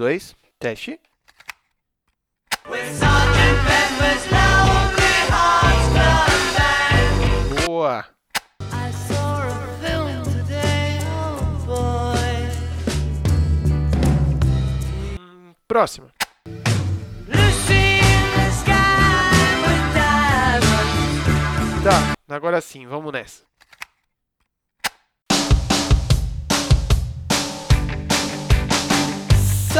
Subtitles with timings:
[0.00, 0.98] dois, teste.
[7.66, 8.06] Boa.
[15.68, 16.10] Próxima.
[21.84, 23.49] Tá, agora sim, vamos nessa.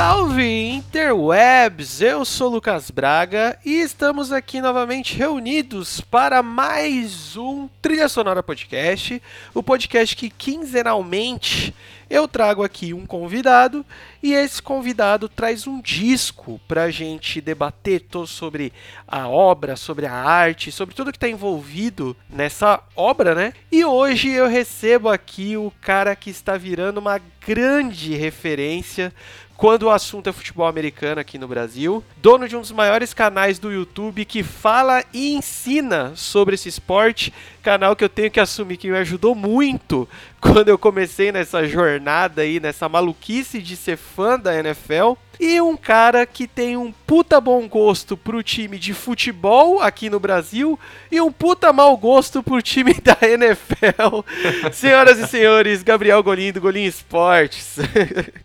[0.00, 2.00] Salve Interwebs!
[2.00, 9.22] Eu sou Lucas Braga e estamos aqui novamente reunidos para mais um Trilha Sonora Podcast,
[9.52, 11.74] o podcast que quinzenalmente
[12.08, 13.84] eu trago aqui um convidado
[14.22, 18.72] e esse convidado traz um disco para a gente debater sobre
[19.06, 23.52] a obra, sobre a arte, sobre tudo que está envolvido nessa obra, né?
[23.70, 29.12] E hoje eu recebo aqui o cara que está virando uma grande referência
[29.60, 33.58] quando o assunto é futebol americano aqui no Brasil, dono de um dos maiores canais
[33.58, 37.30] do YouTube que fala e ensina sobre esse esporte,
[37.60, 40.08] canal que eu tenho que assumir que me ajudou muito
[40.40, 45.14] quando eu comecei nessa jornada aí, nessa maluquice de ser fã da NFL.
[45.42, 50.20] E um cara que tem um puta bom gosto pro time de futebol aqui no
[50.20, 50.78] Brasil
[51.10, 54.20] e um puta mau gosto pro time da NFL.
[54.70, 57.78] Senhoras e senhores, Gabriel Golim do Golim Esportes.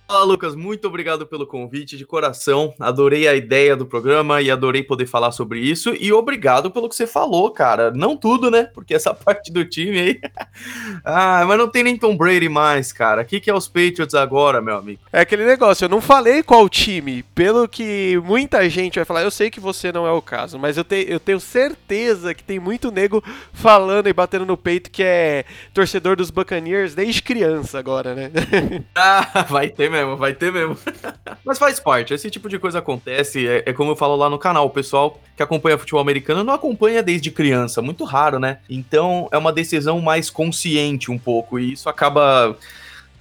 [0.08, 0.56] Fala, Lucas.
[0.56, 2.74] Muito obrigado pelo convite de coração.
[2.80, 5.94] Adorei a ideia do programa e adorei poder falar sobre isso.
[6.00, 7.92] E obrigado pelo que você falou, cara.
[7.92, 8.70] Não tudo, né?
[8.74, 10.22] Porque essa parte do time aí.
[11.04, 13.22] ah, mas não tem nem Tom Brady mais, cara.
[13.22, 15.00] O que, que é os Patriots agora, meu amigo?
[15.12, 17.24] É aquele negócio, eu não falei qual time.
[17.36, 20.78] Pelo que muita gente vai falar, eu sei que você não é o caso, mas
[20.78, 25.04] eu, te, eu tenho certeza que tem muito nego falando e batendo no peito que
[25.04, 28.32] é torcedor dos Buccaneers desde criança agora, né?
[28.96, 30.78] ah, vai ter mesmo, vai ter mesmo.
[31.44, 33.48] mas faz parte, esse tipo de coisa acontece.
[33.48, 36.54] É, é como eu falo lá no canal, o pessoal que acompanha futebol americano não
[36.54, 38.60] acompanha desde criança, muito raro, né?
[38.70, 42.58] Então é uma decisão mais consciente um pouco, e isso acaba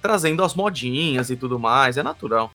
[0.01, 2.51] trazendo as modinhas e tudo mais, é natural.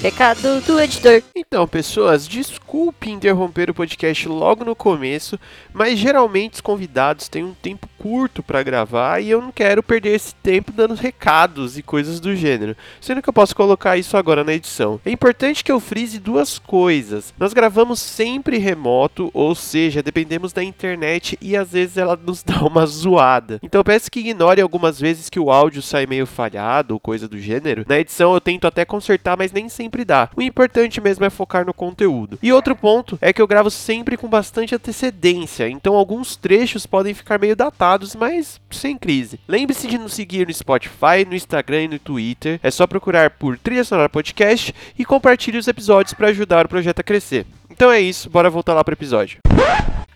[0.00, 1.24] Recado do editor.
[1.34, 5.36] Então, pessoas, desculpe interromper o podcast logo no começo,
[5.72, 10.14] mas geralmente os convidados têm um tempo curto para gravar e eu não quero perder
[10.14, 14.44] esse tempo dando recados e coisas do gênero, sendo que eu posso colocar isso agora
[14.44, 15.00] na edição.
[15.04, 17.34] É importante que eu frise duas coisas.
[17.36, 22.60] Nós gravamos sempre remoto, ou seja, dependemos da internet e às vezes ela nos dá
[22.60, 23.58] uma zoada.
[23.64, 27.38] Então peço que ignore algumas vezes que o áudio sai meio falhado ou coisa do
[27.38, 27.84] gênero.
[27.88, 30.28] Na edição eu tento até consertar, mas nem sempre dá.
[30.36, 32.38] O importante mesmo é focar no conteúdo.
[32.42, 37.14] E outro ponto é que eu gravo sempre com bastante antecedência, então alguns trechos podem
[37.14, 39.40] ficar meio datados mas sem crise.
[39.48, 42.60] Lembre-se de nos seguir no Spotify, no Instagram e no Twitter.
[42.62, 47.00] É só procurar por Trilha Sonora Podcast e compartilhe os episódios para ajudar o projeto
[47.00, 47.46] a crescer.
[47.70, 49.38] Então é isso, bora voltar lá pro episódio.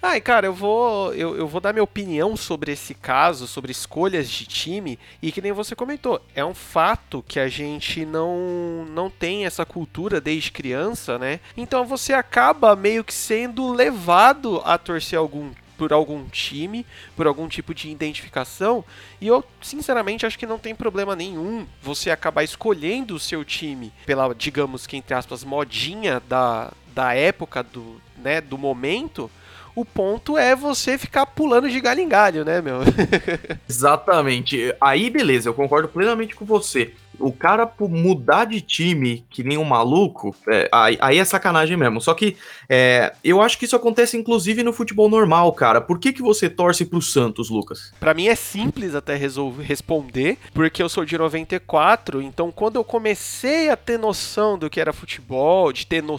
[0.05, 4.29] Ai, cara, eu vou, eu, eu vou dar minha opinião sobre esse caso, sobre escolhas
[4.29, 9.09] de time, e que nem você comentou, é um fato que a gente não, não
[9.09, 11.39] tem essa cultura desde criança, né?
[11.57, 16.85] Então você acaba meio que sendo levado a torcer algum por algum time,
[17.17, 18.85] por algum tipo de identificação,
[19.21, 23.93] e eu sinceramente acho que não tem problema nenhum você acabar escolhendo o seu time
[24.05, 29.31] pela, digamos que entre aspas, modinha da, da época, do, né, do momento.
[29.75, 32.81] O ponto é você ficar pulando de galho em galho, né, meu?
[33.69, 34.75] Exatamente.
[34.81, 39.65] Aí, beleza, eu concordo plenamente com você o cara mudar de time que nem um
[39.65, 42.01] maluco, é, aí, aí, é sacanagem mesmo.
[42.01, 42.37] Só que
[42.69, 45.81] é, eu acho que isso acontece inclusive no futebol normal, cara.
[45.81, 47.93] Por que, que você torce pro Santos, Lucas?
[48.01, 52.85] Para mim é simples até resolver responder, porque eu sou de 94, então quando eu
[52.85, 56.17] comecei a ter noção do que era futebol, de ter no,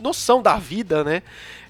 [0.00, 1.22] noção da vida, né?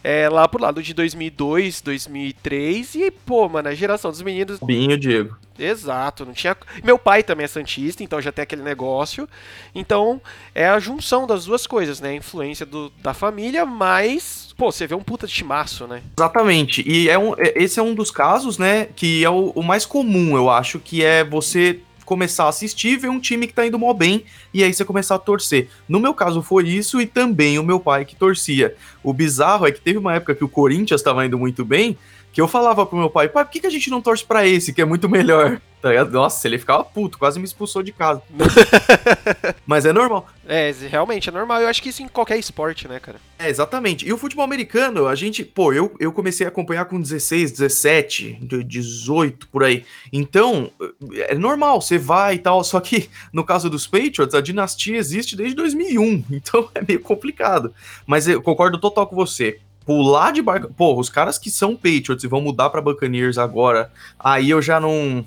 [0.08, 4.60] É, lá pro lado de 2002, 2003 e, pô, mano, a geração dos meninos...
[4.60, 5.36] Binho, Diego.
[5.58, 6.56] Exato, não tinha.
[6.84, 9.28] Meu pai também é santista, então já tem aquele negócio.
[9.74, 10.20] Então
[10.54, 12.10] é a junção das duas coisas, né?
[12.10, 16.02] A influência do, da família, mas pô, você vê um puta de timaço, né?
[16.16, 16.88] Exatamente.
[16.88, 19.84] E é um, é, esse é um dos casos, né, que é o, o mais
[19.84, 23.78] comum, eu acho, que é você começar a assistir, ver um time que tá indo
[23.78, 24.24] mal bem,
[24.54, 25.68] e aí você começar a torcer.
[25.86, 28.74] No meu caso foi isso, e também o meu pai que torcia.
[29.02, 31.98] O bizarro é que teve uma época que o Corinthians estava indo muito bem,
[32.36, 34.46] que eu falava pro meu pai, pai, por que, que a gente não torce pra
[34.46, 35.58] esse, que é muito melhor?
[35.78, 36.04] Tá?
[36.06, 38.20] Nossa, ele ficava puto, quase me expulsou de casa.
[39.66, 40.26] Mas é normal.
[40.48, 41.60] É, realmente, é normal.
[41.60, 43.18] Eu acho que isso em qualquer esporte, né, cara?
[43.38, 44.08] É, exatamente.
[44.08, 48.38] E o futebol americano, a gente, pô, eu, eu comecei a acompanhar com 16, 17,
[48.64, 49.84] 18, por aí.
[50.10, 50.72] Então,
[51.12, 52.64] é normal, você vai e tal.
[52.64, 56.24] Só que, no caso dos Patriots, a dinastia existe desde 2001.
[56.32, 57.72] Então, é meio complicado.
[58.06, 60.68] Mas eu concordo total com você pular de barca.
[60.76, 64.80] Pô, os caras que são Patriots e vão mudar pra Buccaneers agora, aí eu já
[64.80, 65.24] não.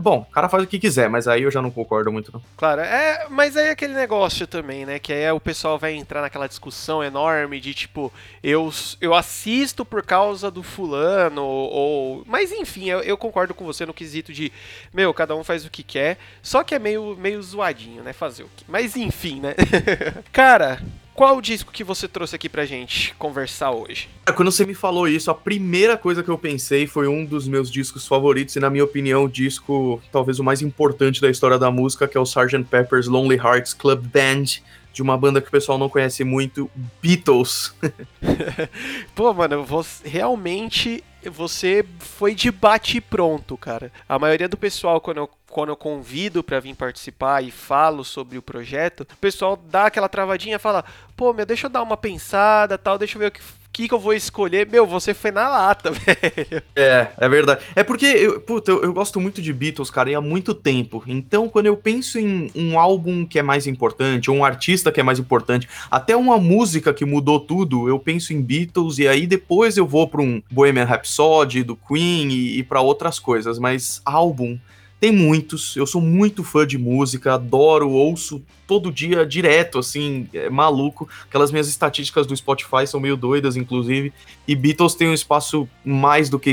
[0.00, 2.42] Bom, o cara faz o que quiser, mas aí eu já não concordo muito, não.
[2.56, 4.98] Claro, é, mas aí é aquele negócio também, né?
[4.98, 8.12] Que aí o pessoal vai entrar naquela discussão enorme de tipo,
[8.42, 12.24] eu, eu assisto por causa do fulano, ou.
[12.26, 14.50] Mas enfim, eu, eu concordo com você no quesito de,
[14.92, 18.12] meu, cada um faz o que quer, só que é meio, meio zoadinho, né?
[18.12, 18.64] Fazer o que.
[18.66, 19.54] Mas enfim, né?
[20.32, 20.82] cara,
[21.18, 24.08] qual o disco que você trouxe aqui pra gente conversar hoje?
[24.24, 27.48] É, quando você me falou isso, a primeira coisa que eu pensei foi um dos
[27.48, 31.58] meus discos favoritos e, na minha opinião, o disco talvez o mais importante da história
[31.58, 32.62] da música, que é o Sgt.
[32.70, 34.62] Pepper's Lonely Hearts Club Band,
[34.92, 36.70] de uma banda que o pessoal não conhece muito,
[37.02, 37.74] Beatles.
[39.12, 43.90] Pô, mano, você, realmente você foi de bate pronto, cara.
[44.08, 48.38] A maioria do pessoal, quando eu quando eu convido para vir participar e falo sobre
[48.38, 50.84] o projeto, o pessoal dá aquela travadinha, fala:
[51.16, 53.40] "Pô, meu, deixa eu dar uma pensada, tal, deixa eu ver o que
[53.78, 54.68] que, que eu vou escolher?
[54.68, 56.62] Meu, você foi na lata, velho.
[56.74, 57.60] É, é verdade.
[57.76, 61.04] É porque, eu, puta, eu, eu, gosto muito de Beatles, cara, e há muito tempo.
[61.06, 64.98] Então, quando eu penso em um álbum que é mais importante, ou um artista que
[64.98, 69.28] é mais importante, até uma música que mudou tudo, eu penso em Beatles, e aí
[69.28, 73.60] depois eu vou pra um Bohemian Rhapsody, do Queen, e, e para outras coisas.
[73.60, 74.58] Mas álbum
[75.00, 80.50] tem muitos, eu sou muito fã de música, adoro, ouço todo dia direto, assim, é
[80.50, 81.08] maluco.
[81.26, 84.12] Aquelas minhas estatísticas do Spotify são meio doidas, inclusive.
[84.46, 86.52] E Beatles tem um espaço mais do que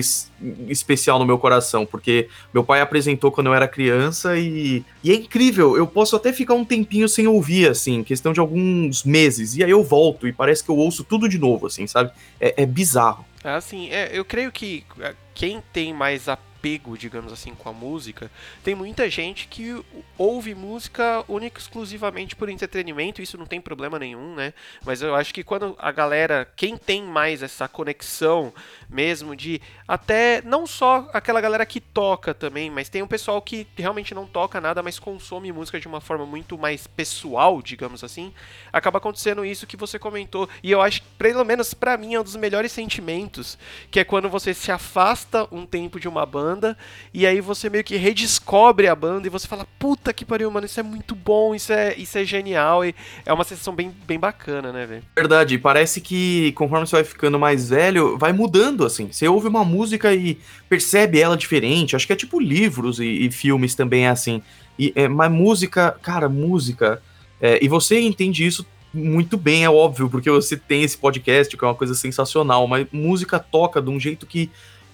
[0.69, 5.15] especial no meu coração, porque meu pai apresentou quando eu era criança e, e é
[5.15, 5.75] incrível.
[5.75, 9.71] Eu posso até ficar um tempinho sem ouvir, assim, questão de alguns meses, e aí
[9.71, 12.11] eu volto e parece que eu ouço tudo de novo, assim, sabe?
[12.39, 13.25] É, é bizarro.
[13.43, 17.73] Assim, é, eu creio que é, quem tem mais a apego, digamos assim, com a
[17.73, 18.31] música,
[18.63, 19.83] tem muita gente que
[20.17, 24.51] ouve música única exclusivamente por entretenimento, isso não tem problema nenhum, né?
[24.83, 28.51] Mas eu acho que quando a galera, quem tem mais essa conexão
[28.89, 33.67] mesmo de até não só aquela galera que toca também, mas tem um pessoal que
[33.77, 38.33] realmente não toca nada, mas consome música de uma forma muito mais pessoal, digamos assim,
[38.73, 40.49] acaba acontecendo isso que você comentou.
[40.63, 43.55] E eu acho pelo menos para mim é um dos melhores sentimentos,
[43.91, 46.77] que é quando você se afasta um tempo de uma banda banda,
[47.13, 50.65] e aí você meio que redescobre a banda e você fala, puta que pariu, mano,
[50.65, 54.19] isso é muito bom, isso é, isso é genial, e é uma sensação bem, bem
[54.19, 55.03] bacana, né, velho?
[55.15, 59.11] Verdade, parece que conforme você vai ficando mais velho, vai mudando, assim.
[59.11, 63.31] Você ouve uma música e percebe ela diferente, acho que é tipo livros e, e
[63.31, 64.41] filmes também é assim.
[64.77, 67.01] E, é, mas música, cara, música.
[67.41, 71.63] É, e você entende isso muito bem, é óbvio, porque você tem esse podcast, que
[71.63, 74.49] é uma coisa sensacional, mas música toca de um jeito que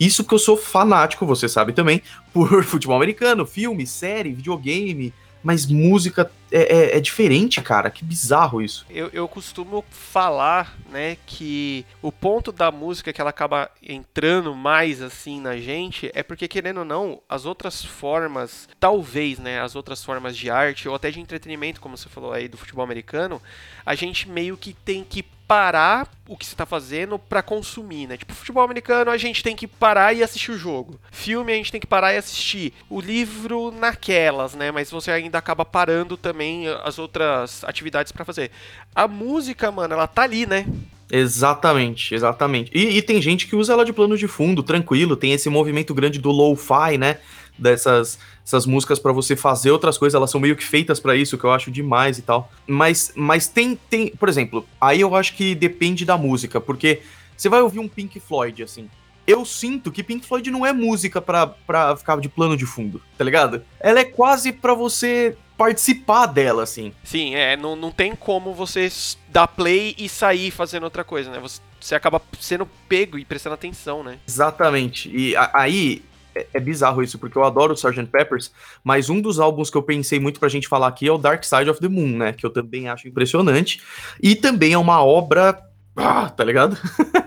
[0.06, 2.02] isso porque eu sou fanático, você sabe também,
[2.34, 5.14] por futebol americano, filme, série, videogame,
[5.44, 7.90] mas música é, é, é, diferente, cara.
[7.90, 8.86] Que bizarro isso.
[8.90, 15.02] Eu, eu costumo falar, né, que o ponto da música que ela acaba entrando mais
[15.02, 20.04] assim na gente é porque, querendo ou não, as outras formas, talvez, né, as outras
[20.04, 23.42] formas de arte ou até de entretenimento, como você falou aí do futebol americano,
[23.86, 28.16] a gente meio que tem que parar o que você está fazendo para consumir, né?
[28.16, 30.98] Tipo, futebol americano a gente tem que parar e assistir o jogo.
[31.12, 32.72] Filme a gente tem que parar e assistir.
[32.90, 34.72] O livro naquelas, né?
[34.72, 38.50] Mas você ainda acaba parando também as outras atividades para fazer.
[38.96, 40.66] A música, mano, ela tá ali, né?
[41.12, 42.72] Exatamente, exatamente.
[42.74, 45.18] E, e, tem gente que usa ela de plano de fundo, tranquilo.
[45.18, 47.18] Tem esse movimento grande do lo-fi, né?
[47.60, 51.38] Dessas essas músicas para você fazer outras coisas, elas são meio que feitas para isso,
[51.38, 52.52] que eu acho demais e tal.
[52.68, 57.02] Mas, mas tem, tem, por exemplo, aí eu acho que depende da música, porque
[57.38, 58.90] você vai ouvir um Pink Floyd, assim.
[59.26, 63.02] Eu sinto que Pink Floyd não é música pra, pra ficar de plano de fundo,
[63.18, 63.64] tá ligado?
[63.80, 66.92] Ela é quase para você participar dela, assim.
[67.04, 68.92] Sim, é, não, não tem como você
[69.30, 71.40] dar play e sair fazendo outra coisa, né?
[71.40, 74.18] Você, você acaba sendo pego e prestando atenção, né?
[74.28, 75.10] Exatamente.
[75.16, 78.06] E a, aí, é, é, bizarro isso, porque eu adoro o Sgt.
[78.08, 78.52] Peppers,
[78.84, 81.44] mas um dos álbuns que eu pensei muito pra gente falar aqui é o Dark
[81.44, 82.34] Side of the Moon, né?
[82.34, 83.82] Que eu também acho impressionante.
[84.22, 85.62] E também é uma obra.
[85.96, 86.78] Ah, tá ligado?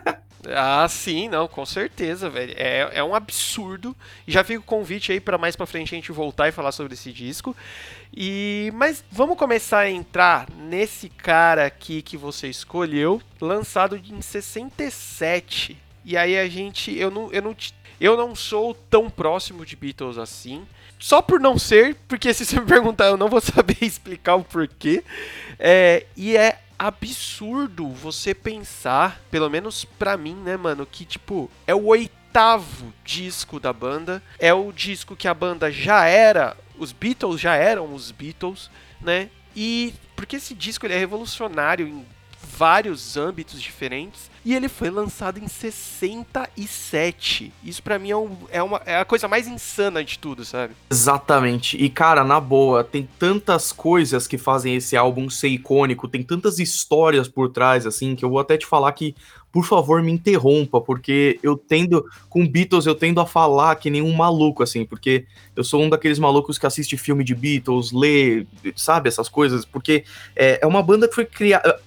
[0.48, 2.54] ah, sim, não, com certeza, velho.
[2.56, 3.94] É, é um absurdo.
[4.26, 6.94] Já fica o convite aí para mais pra frente a gente voltar e falar sobre
[6.94, 7.54] esse disco.
[8.16, 15.76] E mas vamos começar a entrar nesse cara aqui que você escolheu, lançado em 67
[16.04, 16.96] E aí a gente.
[16.96, 17.54] Eu não, eu não,
[18.04, 20.66] eu não sou tão próximo de Beatles assim.
[20.98, 24.44] Só por não ser, porque se você me perguntar, eu não vou saber explicar o
[24.44, 25.02] porquê.
[25.58, 31.74] É, e é absurdo você pensar, pelo menos pra mim, né, mano, que tipo, é
[31.74, 34.22] o oitavo disco da banda.
[34.38, 36.56] É o disco que a banda já era.
[36.78, 38.70] Os Beatles já eram os Beatles,
[39.00, 39.30] né?
[39.56, 42.04] E porque esse disco ele é revolucionário em
[42.56, 47.50] vários âmbitos diferentes e ele foi lançado em 67.
[47.64, 50.74] Isso para mim é, um, é, uma, é a coisa mais insana de tudo, sabe?
[50.90, 51.82] Exatamente.
[51.82, 56.58] E cara, na boa, tem tantas coisas que fazem esse álbum ser icônico, tem tantas
[56.58, 59.14] histórias por trás, assim, que eu vou até te falar que
[59.50, 64.02] por favor, me interrompa, porque eu tendo, com Beatles, eu tendo a falar que nem
[64.02, 68.48] um maluco, assim, porque eu sou um daqueles malucos que assiste filme de Beatles, lê,
[68.74, 70.02] sabe, essas coisas, porque
[70.34, 71.78] é, é uma banda que foi criada.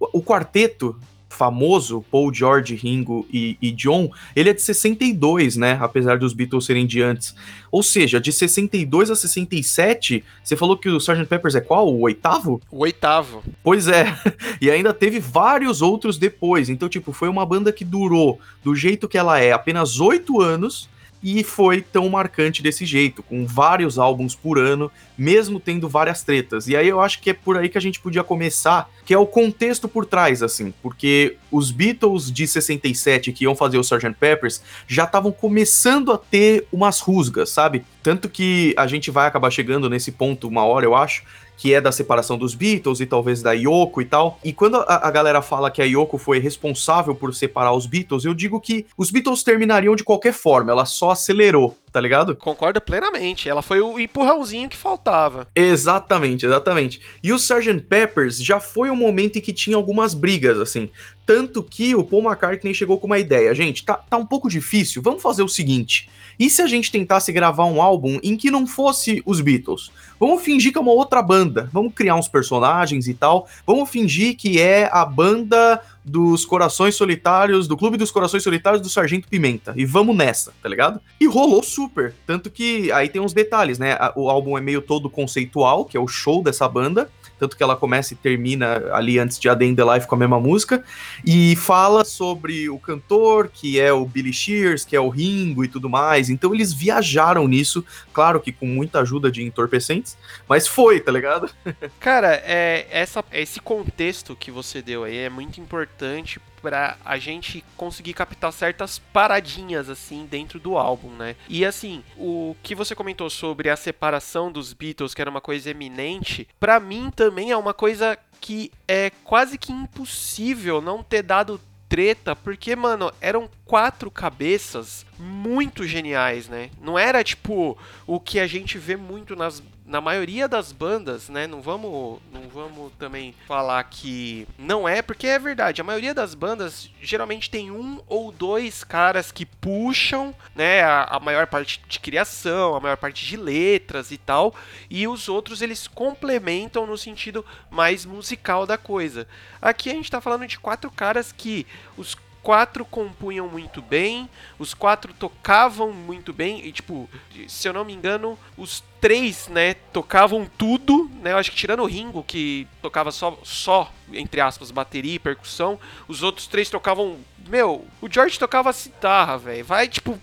[0.00, 0.96] O quarteto
[1.40, 5.78] famoso, Paul, George, Ringo e, e, John, ele é de 62, né?
[5.80, 7.34] Apesar dos Beatles serem de antes.
[7.70, 11.24] Ou seja, de 62 a 67, você falou que o Sgt.
[11.26, 11.88] Peppers é qual?
[11.88, 12.60] O oitavo?
[12.70, 13.42] O oitavo.
[13.62, 14.14] Pois é.
[14.60, 16.68] E ainda teve vários outros depois.
[16.68, 20.90] Então, tipo, foi uma banda que durou do jeito que ela é apenas oito anos
[21.22, 26.66] e foi tão marcante desse jeito, com vários álbuns por ano, mesmo tendo várias tretas.
[26.66, 29.18] E aí eu acho que é por aí que a gente podia começar, que é
[29.18, 34.14] o contexto por trás, assim, porque os Beatles de 67 que iam fazer o Sgt.
[34.18, 37.84] Peppers já estavam começando a ter umas rusgas, sabe?
[38.02, 41.22] Tanto que a gente vai acabar chegando nesse ponto uma hora, eu acho,
[41.60, 44.38] que é da separação dos Beatles e talvez da Yoko e tal.
[44.42, 48.24] E quando a, a, galera fala que a Yoko foi responsável por separar os Beatles,
[48.24, 52.36] eu digo que os Beatles terminariam de qualquer forma, ela só acelerou, tá ligado?
[52.36, 53.48] Concordo plenamente.
[53.48, 55.46] Ela foi o empurrãozinho que faltava.
[55.54, 57.00] Exatamente, exatamente.
[57.22, 57.80] E o Sgt.
[57.88, 60.90] Peppers já foi um momento em que tinha algumas brigas, assim.
[61.26, 63.54] Tanto que o Paul McCartney chegou com uma ideia.
[63.54, 66.08] Gente, tá, tá um pouco difícil, vamos fazer o seguinte.
[66.40, 69.90] E se a gente tentasse gravar um álbum em que não fosse os Beatles?
[70.18, 71.68] Vamos fingir que é uma outra banda.
[71.70, 73.46] Vamos criar uns personagens e tal.
[73.66, 78.88] Vamos fingir que é a banda dos Corações Solitários, do Clube dos Corações Solitários do
[78.88, 79.74] Sargento Pimenta.
[79.76, 81.00] E vamos nessa, tá ligado?
[81.20, 82.14] E rolou super.
[82.26, 83.96] Tanto que aí tem uns detalhes, né?
[84.16, 87.74] O álbum é meio todo conceitual, que é o show dessa banda tanto que ela
[87.74, 90.84] começa e termina ali antes de A Day in the Life com a mesma música,
[91.24, 95.68] e fala sobre o cantor, que é o Billy Shears, que é o Ringo e
[95.68, 100.16] tudo mais, então eles viajaram nisso, claro que com muita ajuda de entorpecentes,
[100.46, 101.50] mas foi, tá ligado?
[101.98, 107.64] Cara, é, essa, esse contexto que você deu aí é muito importante para a gente
[107.76, 111.36] conseguir captar certas paradinhas assim dentro do álbum, né?
[111.48, 115.70] E assim, o que você comentou sobre a separação dos Beatles, que era uma coisa
[115.70, 121.60] eminente, para mim também é uma coisa que é quase que impossível não ter dado
[121.90, 126.70] treta, porque, mano, eram quatro cabeças muito geniais, né?
[126.80, 127.76] Não era tipo
[128.06, 129.60] o que a gente vê muito nas
[129.90, 131.48] na maioria das bandas, né?
[131.48, 135.80] Não vamos, não vamos também falar que não é, porque é verdade.
[135.80, 140.82] A maioria das bandas geralmente tem um ou dois caras que puxam, né?
[140.84, 144.54] A, a maior parte de criação, a maior parte de letras e tal,
[144.88, 149.26] e os outros eles complementam no sentido mais musical da coisa.
[149.60, 151.66] Aqui a gente tá falando de quatro caras que
[151.96, 154.28] os quatro compunham muito bem,
[154.58, 157.08] os quatro tocavam muito bem, e tipo,
[157.48, 161.82] se eu não me engano, os três, né, tocavam tudo, né, eu acho que tirando
[161.82, 167.18] o Ringo, que tocava só, só, entre aspas, bateria e percussão, os outros três tocavam,
[167.48, 170.20] meu, o George tocava citarra, velho, vai, tipo,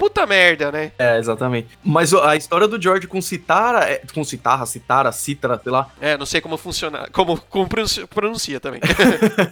[0.00, 0.92] puta merda, né?
[0.98, 1.68] É, exatamente.
[1.84, 5.90] Mas a história do George com citara, é, com citarra, citara, citra, sei lá.
[6.00, 7.68] É, não sei como funciona, como, como
[8.08, 8.80] pronuncia também.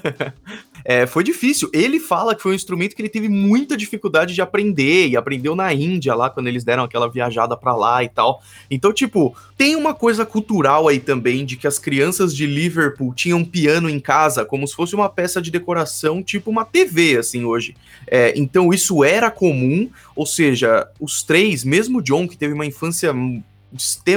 [0.85, 1.69] é, foi difícil.
[1.73, 5.55] Ele fala que foi um instrumento que ele teve muita dificuldade de aprender, e aprendeu
[5.55, 8.43] na Índia lá, quando eles deram aquela viajada pra lá e tal.
[8.71, 13.45] Então, tipo, tem uma coisa cultural aí também, de que as crianças de Liverpool tinham
[13.45, 17.75] piano em casa, como se fosse uma peça de decoração, tipo uma TV, assim, hoje.
[18.07, 23.13] É, então, isso era comum, ou seja, os três, mesmo John, que teve uma infância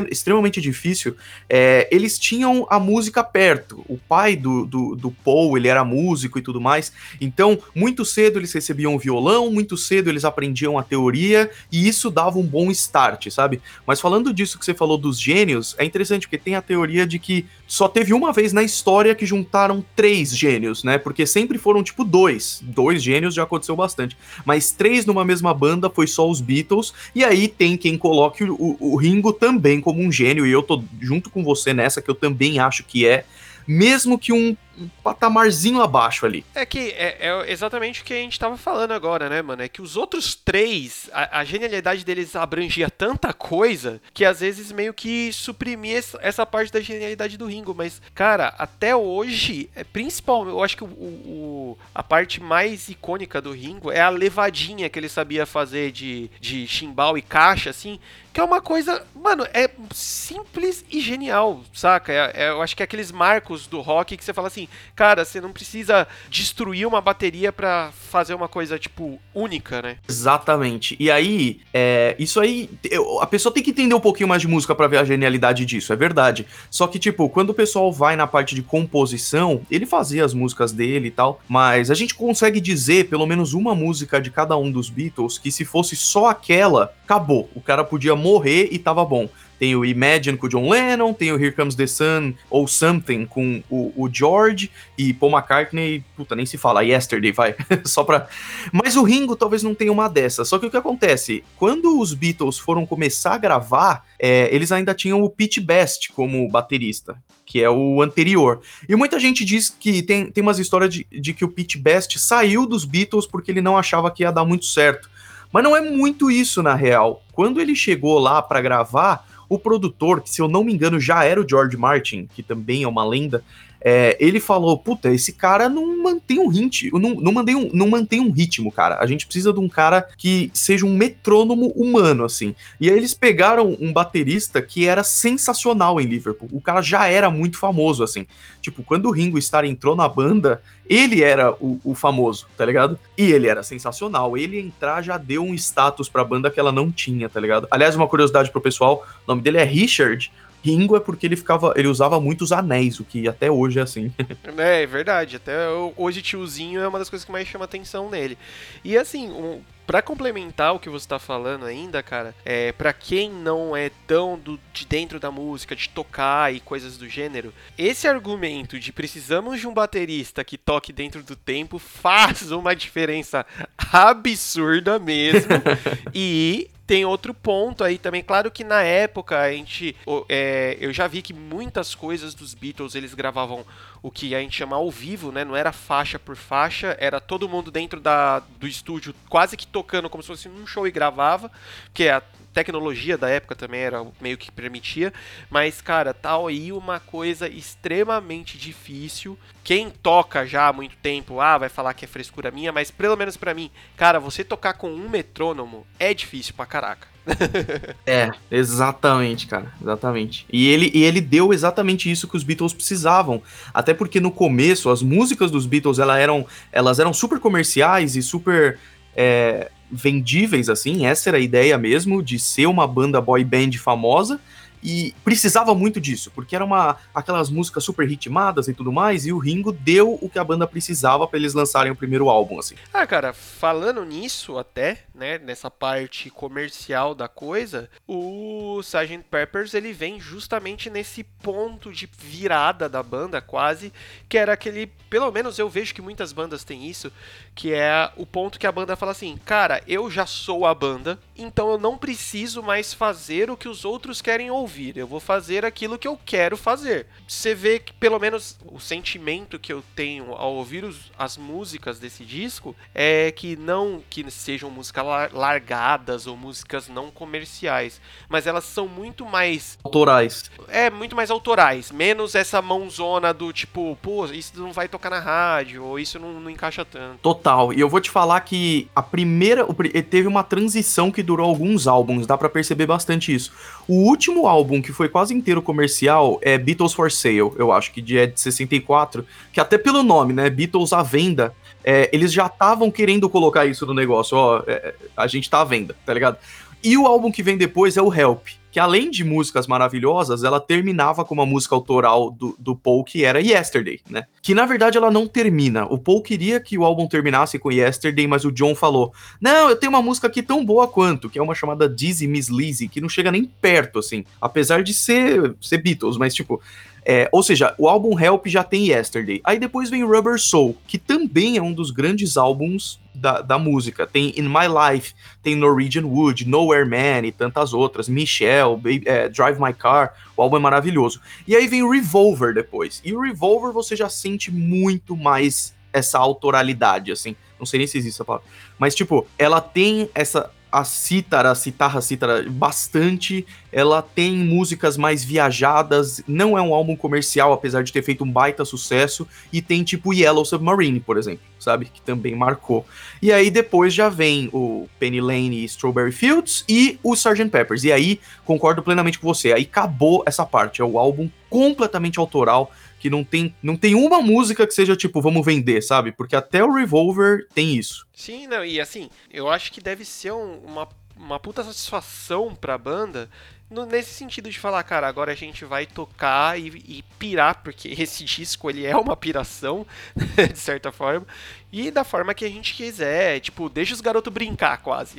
[0.09, 1.15] extremamente difícil,
[1.49, 3.83] é, eles tinham a música perto.
[3.87, 6.93] O pai do, do, do, Paul, ele era músico e tudo mais.
[7.19, 12.39] Então, muito cedo eles recebiam violão, muito cedo eles aprendiam a teoria, e isso dava
[12.39, 13.61] um bom start, sabe?
[13.85, 17.19] Mas falando disso que você falou dos gênios, é interessante porque tem a teoria de
[17.19, 20.97] que só teve uma vez na história que juntaram três gênios, né?
[20.97, 22.59] Porque sempre foram tipo dois.
[22.61, 24.17] Dois gênios já aconteceu bastante.
[24.45, 28.77] Mas três numa mesma banda foi só os Beatles, e aí tem quem coloque o,
[28.79, 32.13] o, Ringo também como um gênio, e eu tô junto com você nessa, que eu
[32.13, 33.25] também acho que é.
[33.67, 36.45] Mesmo que um um patamarzinho abaixo ali.
[36.55, 39.61] É que é, é exatamente o que a gente tava falando agora, né, mano?
[39.61, 44.71] É que os outros três, a, a genialidade deles abrangia tanta coisa que às vezes
[44.71, 47.73] meio que suprimia essa, parte da genialidade do Ringo.
[47.75, 53.41] Mas, cara, até hoje, é principal, eu acho que o, o, a parte mais icônica
[53.41, 57.99] do Ringo é a levadinha que ele sabia fazer de, de chimbal e caixa, assim,
[58.33, 62.13] que é uma coisa, mano, é simples e genial, saca?
[62.13, 64.60] É, é, eu acho que é aqueles marcos do rock que você fala assim,
[64.95, 69.97] cara, você não precisa destruir uma bateria para fazer uma coisa, tipo, única, né?
[70.07, 70.95] Exatamente.
[70.99, 74.47] E aí, é, isso aí, eu, a pessoa tem que entender um pouquinho mais de
[74.47, 76.45] música para ver a genialidade disso, é verdade.
[76.69, 80.71] Só que, tipo, quando o pessoal vai na parte de composição, ele fazia as músicas
[80.71, 84.71] dele e tal, mas a gente consegue dizer, pelo menos uma música de cada um
[84.71, 87.49] dos Beatles, que se fosse só aquela, acabou.
[87.55, 89.29] O cara podia morrer e tava bom.
[89.61, 93.27] Tem o Imagine com o John Lennon, tem o Here Comes the Sun ou Something
[93.27, 98.27] com o, o George e Paul McCartney, puta, nem se fala, Yesterday, vai, só pra...
[98.73, 101.43] Mas o Ringo talvez não tenha uma dessas, só que o que acontece?
[101.57, 106.49] Quando os Beatles foram começar a gravar, é, eles ainda tinham o Pete Best como
[106.49, 108.61] baterista, que é o anterior.
[108.89, 112.17] E muita gente diz que tem, tem umas histórias de, de que o Pete Best
[112.17, 115.07] saiu dos Beatles porque ele não achava que ia dar muito certo.
[115.53, 117.21] Mas não é muito isso na real.
[117.31, 121.25] Quando ele chegou lá para gravar, o produtor, que se eu não me engano já
[121.25, 123.43] era o George Martin, que também é uma lenda,
[123.83, 127.89] é, ele falou: Puta, esse cara não mantém um ritmo, não, não, mantém um, não
[127.89, 128.97] mantém um ritmo, cara.
[128.99, 132.55] A gente precisa de um cara que seja um metrônomo humano, assim.
[132.79, 136.49] E aí eles pegaram um baterista que era sensacional em Liverpool.
[136.51, 138.27] O cara já era muito famoso, assim.
[138.61, 142.99] Tipo, quando o Ringo Starr entrou na banda, ele era o, o, famoso, tá ligado?
[143.17, 144.37] E ele era sensacional.
[144.37, 147.67] Ele entrar já deu um status pra banda que ela não tinha, tá ligado?
[147.71, 150.31] Aliás, uma curiosidade pro pessoal: o nome dele é Richard.
[150.63, 154.11] Ringo é porque ele ficava, ele usava muitos anéis, o que até hoje é assim.
[154.57, 155.35] é, é verdade.
[155.35, 155.55] Até
[155.97, 158.37] hoje tiozinho é uma das coisas que mais chama atenção nele.
[158.83, 163.29] E assim, um, para complementar o que você tá falando ainda, cara, é para quem
[163.29, 168.07] não é tão do, de dentro da música, de tocar e coisas do gênero, esse
[168.07, 173.45] argumento de precisamos de um baterista que toque dentro do tempo faz uma diferença
[173.91, 175.51] absurda mesmo.
[176.15, 178.21] e tem outro ponto aí também.
[178.21, 179.95] Claro que na época a gente.
[180.27, 183.65] É, eu já vi que muitas coisas dos Beatles eles gravavam
[184.03, 185.45] o que a gente chama ao vivo, né?
[185.45, 190.09] Não era faixa por faixa, era todo mundo dentro da, do estúdio quase que tocando
[190.09, 191.49] como se fosse num show e gravava,
[191.85, 192.21] porque a
[192.53, 195.13] tecnologia da época também era meio que permitia,
[195.49, 199.37] mas cara, tá aí uma coisa extremamente difícil.
[199.63, 203.15] Quem toca já há muito tempo, ah, vai falar que é frescura minha, mas pelo
[203.15, 207.07] menos para mim, cara, você tocar com um metrônomo é difícil pra caraca.
[208.05, 210.45] é, exatamente, cara, exatamente.
[210.51, 213.41] E ele, e ele deu exatamente isso que os Beatles precisavam.
[213.73, 218.23] Até porque no começo as músicas dos Beatles elas eram, elas eram super comerciais e
[218.23, 218.79] super
[219.15, 221.05] é, vendíveis, assim.
[221.05, 224.39] Essa era a ideia mesmo de ser uma banda boy band famosa
[224.83, 229.31] e precisava muito disso, porque era uma aquelas músicas super ritmadas e tudo mais, e
[229.31, 232.75] o Ringo deu o que a banda precisava para eles lançarem o primeiro álbum, assim.
[232.93, 239.25] Ah, cara, falando nisso até, né, nessa parte comercial da coisa, o Sgt.
[239.29, 243.93] Peppers ele vem justamente nesse ponto de virada da banda, quase,
[244.27, 247.11] que era aquele, pelo menos eu vejo que muitas bandas têm isso,
[247.53, 251.19] que é o ponto que a banda fala assim, cara, eu já sou a banda,
[251.37, 255.19] então eu não preciso mais fazer o que os outros querem ouvir ouvir, eu vou
[255.19, 257.05] fazer aquilo que eu quero fazer.
[257.27, 261.99] Você vê que pelo menos o sentimento que eu tenho ao ouvir os, as músicas
[261.99, 265.03] desse disco é que não que sejam músicas
[265.33, 270.49] largadas ou músicas não comerciais, mas elas são muito mais autorais.
[270.69, 275.19] É, muito mais autorais, menos essa mãozona do tipo, pô, isso não vai tocar na
[275.19, 277.17] rádio ou isso não, não encaixa tanto.
[277.21, 277.73] Total.
[277.73, 279.65] E eu vou te falar que a primeira
[280.09, 283.51] teve uma transição que durou alguns álbuns, dá para perceber bastante isso.
[283.87, 287.91] O último álbum álbum que foi quase inteiro comercial é Beatles for Sale, eu acho
[287.91, 292.45] que é de 64, que até pelo nome, né, Beatles à venda, é, eles já
[292.45, 296.37] estavam querendo colocar isso no negócio, ó, é, a gente tá à venda, tá ligado?
[296.83, 300.59] E o álbum que vem depois é o Help, que além de músicas maravilhosas, ela
[300.59, 304.23] terminava com uma música autoral do, do Paul que era Yesterday, né?
[304.41, 305.85] Que na verdade ela não termina.
[305.85, 309.75] O Paul queria que o álbum terminasse com Yesterday, mas o John falou: Não, eu
[309.75, 313.01] tenho uma música aqui tão boa quanto, que é uma chamada Dizzy Miss Lizzy, que
[313.01, 314.23] não chega nem perto, assim.
[314.39, 316.61] Apesar de ser, ser Beatles, mas tipo.
[317.03, 319.41] É, ou seja, o álbum Help já tem Yesterday.
[319.43, 324.05] Aí depois vem Rubber Soul, que também é um dos grandes álbuns da, da música.
[324.05, 329.03] Tem In My Life, tem Norwegian Wood, Nowhere Man e tantas outras, Michelle Hell, Baby-
[329.05, 331.19] é, Drive My Car, o álbum é maravilhoso.
[331.47, 333.01] E aí vem Revolver depois.
[333.03, 337.35] E o Revolver você já sente muito mais essa autoralidade, assim.
[337.59, 338.47] Não sei nem se existe essa palavra.
[338.77, 340.49] Mas, tipo, ela tem essa.
[340.71, 343.45] A cítara, a citarra, cítara, bastante.
[343.71, 346.23] Ela tem músicas mais viajadas.
[346.27, 349.27] Não é um álbum comercial, apesar de ter feito um baita sucesso.
[349.51, 351.85] E tem, tipo, Yellow Submarine, por exemplo, sabe?
[351.85, 352.85] Que também marcou.
[353.21, 357.49] E aí depois já vem o Penny Lane e Strawberry Fields e o Sgt.
[357.49, 357.83] Peppers.
[357.83, 359.51] E aí, concordo plenamente com você.
[359.51, 360.81] Aí acabou essa parte.
[360.81, 365.19] É o álbum completamente autoral que não tem, não tem uma música que seja tipo,
[365.21, 366.11] vamos vender, sabe?
[366.11, 368.05] Porque até o Revolver tem isso.
[368.13, 370.87] Sim, não, e assim, eu acho que deve ser um- uma,
[371.17, 373.27] uma puta satisfação pra banda.
[373.71, 377.87] no- nesse sentido de falar, cara, agora a gente vai tocar e, e pirar, porque
[377.97, 379.87] esse disco ele é uma piração,
[380.51, 381.25] de certa forma,
[381.71, 385.15] e da forma que a gente quiser, tipo, deixa os garotos brincar quase.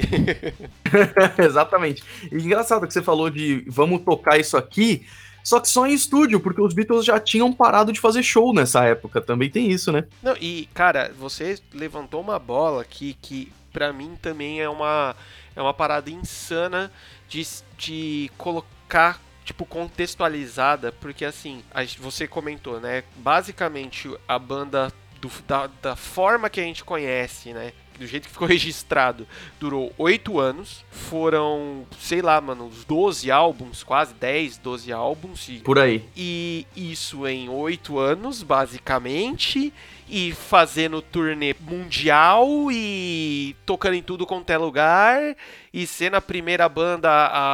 [1.38, 2.02] Exatamente.
[2.30, 5.06] E engraçado que você falou de vamos tocar isso aqui,
[5.44, 8.84] só que só em estúdio, porque os Beatles já tinham parado de fazer show nessa
[8.84, 9.20] época.
[9.20, 10.04] Também tem isso, né?
[10.22, 15.16] Não, e cara, você levantou uma bola aqui que pra mim também é uma
[15.56, 16.90] é uma parada insana
[17.28, 17.46] de,
[17.78, 21.62] de colocar tipo contextualizada, porque assim,
[21.98, 23.02] você comentou, né?
[23.16, 27.72] Basicamente a banda do- da, da forma que a gente conhece, né?
[27.98, 29.26] Do jeito que ficou registrado,
[29.60, 30.84] durou oito anos.
[30.90, 35.48] Foram, sei lá, mano, uns 12 álbuns, quase 10, 12 álbuns.
[35.48, 36.04] E Por aí.
[36.16, 39.72] e isso em oito anos, basicamente.
[40.08, 45.36] E fazendo turnê mundial e tocando em tudo quanto é lugar.
[45.72, 47.08] E sendo a primeira banda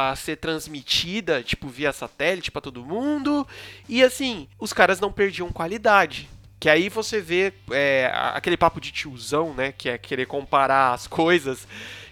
[0.09, 3.47] a ser transmitida, tipo, via satélite pra todo mundo.
[3.87, 6.27] E assim, os caras não perdiam qualidade.
[6.59, 9.71] Que aí você vê é, aquele papo de tiozão, né?
[9.71, 11.67] Que é querer comparar as coisas.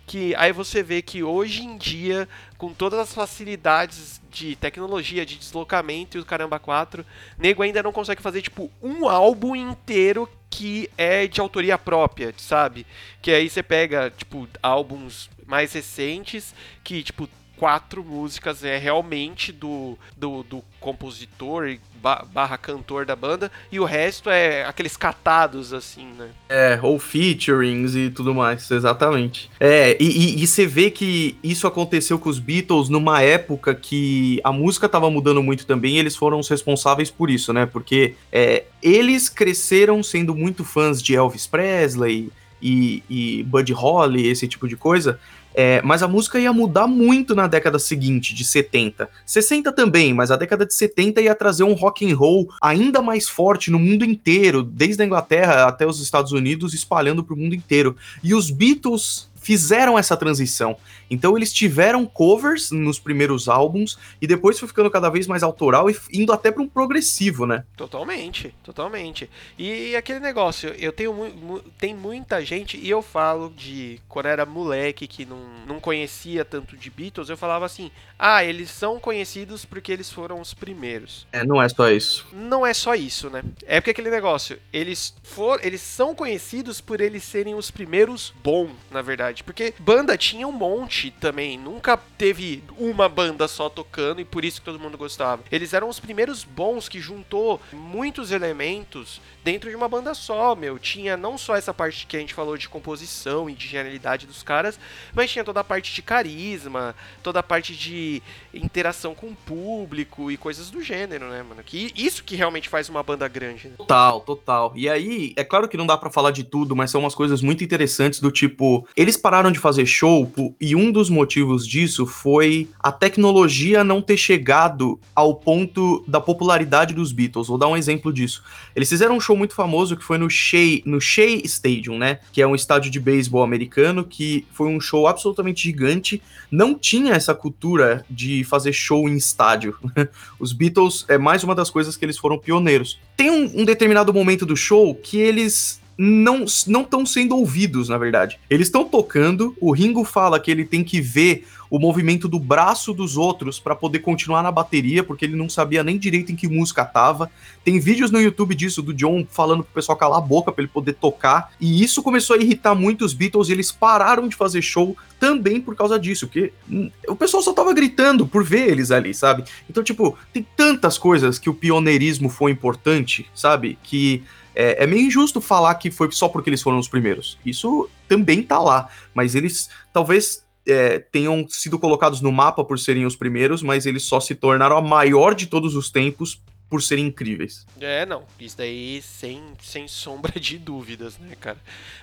[0.05, 5.35] Que aí você vê que hoje em dia, com todas as facilidades de tecnologia, de
[5.35, 7.05] deslocamento e o caramba 4,
[7.37, 12.87] nego ainda não consegue fazer, tipo, um álbum inteiro que é de autoria própria, sabe?
[13.21, 16.55] Que aí você pega, tipo, álbuns mais recentes
[16.85, 17.27] que, tipo,
[17.57, 23.83] quatro músicas é realmente do, do, do compositor ba- barra cantor da banda e o
[23.85, 26.29] resto é aqueles catados, assim, né?
[26.47, 29.49] É, ou featurings e tudo mais, exatamente.
[29.59, 34.87] É, e, você vê que isso aconteceu com os Beatles numa época que a música
[34.87, 37.65] tava mudando muito também eles foram os responsáveis por isso, né?
[37.65, 44.47] Porque é, eles cresceram sendo muito fãs de Elvis Presley e, e Buddy Holly, esse
[44.47, 45.19] tipo de coisa.
[45.59, 49.09] É, mas a música ia mudar muito na década seguinte, de 70.
[49.25, 53.27] 60 também, mas a década de 70 ia trazer um rock and roll ainda mais
[53.27, 57.55] forte no mundo inteiro, desde a Inglaterra até os Estados Unidos, espalhando para o mundo
[57.55, 57.95] inteiro.
[58.23, 60.75] E os Beatles fizeram essa transição.
[61.09, 65.89] Então eles tiveram covers nos primeiros álbuns e depois foi ficando cada vez mais autoral
[65.89, 67.63] e indo até para um progressivo, né?
[67.77, 69.29] Totalmente, totalmente.
[69.57, 74.25] E aquele negócio, eu tenho mu mu- tem muita gente, e eu falo de quando
[74.25, 78.99] era moleque que não, não conhecia tanto de Beatles, eu falava assim: ah, eles são
[78.99, 81.25] conhecidos porque eles foram os primeiros.
[81.31, 82.27] É, não é só isso.
[82.33, 83.41] Não é só isso, né?
[83.65, 88.67] É porque aquele negócio, eles for, eles são conhecidos por eles serem os primeiros bom,
[88.91, 89.36] na verdade.
[89.43, 94.59] Porque banda tinha um monte também, nunca teve uma banda só tocando e por isso
[94.59, 95.43] que todo mundo gostava.
[95.51, 100.77] Eles eram os primeiros bons que juntou muitos elementos dentro de uma banda só, meu.
[100.77, 104.43] Tinha não só essa parte que a gente falou de composição e de genialidade dos
[104.43, 104.77] caras,
[105.13, 108.21] mas tinha toda a parte de carisma, toda a parte de
[108.53, 111.63] interação com o público e coisas do gênero, né, mano?
[111.63, 113.75] Que isso que realmente faz uma banda grande, né?
[113.77, 114.73] Total, total.
[114.75, 117.41] E aí, é claro que não dá pra falar de tudo, mas são umas coisas
[117.41, 122.69] muito interessantes do tipo, eles pararam de fazer show e um dos motivos disso foi
[122.79, 127.49] a tecnologia não ter chegado ao ponto da popularidade dos Beatles.
[127.49, 128.41] Vou dar um exemplo disso.
[128.73, 132.19] Eles fizeram um show muito famoso que foi no Shea, no Shea Stadium, né?
[132.31, 136.21] Que é um estádio de beisebol americano que foi um show absolutamente gigante.
[136.49, 139.77] Não tinha essa cultura de fazer show em estádio.
[140.39, 142.97] Os Beatles é mais uma das coisas que eles foram pioneiros.
[143.17, 148.39] Tem um, um determinado momento do show que eles não estão sendo ouvidos, na verdade.
[148.49, 152.93] Eles estão tocando, o Ringo fala que ele tem que ver o movimento do braço
[152.93, 156.47] dos outros para poder continuar na bateria, porque ele não sabia nem direito em que
[156.47, 157.29] música tava.
[157.63, 160.71] Tem vídeos no YouTube disso do John falando pro pessoal calar a boca para ele
[160.71, 164.61] poder tocar, e isso começou a irritar muito os Beatles e eles pararam de fazer
[164.61, 168.91] show também por causa disso, porque hum, o pessoal só tava gritando por ver eles
[168.91, 169.43] ali, sabe?
[169.69, 173.77] Então, tipo, tem tantas coisas que o pioneirismo foi importante, sabe?
[173.83, 174.23] Que
[174.57, 177.37] é, é meio injusto falar que foi só porque eles foram os primeiros.
[177.45, 183.05] Isso também tá lá, mas eles talvez é, tenham sido colocados no mapa por serem
[183.05, 187.05] os primeiros, mas eles só se tornaram a maior de todos os tempos por serem
[187.05, 187.67] incríveis.
[187.79, 188.23] É, não.
[188.39, 191.57] Isso daí sem, sem sombra de dúvidas, né, cara?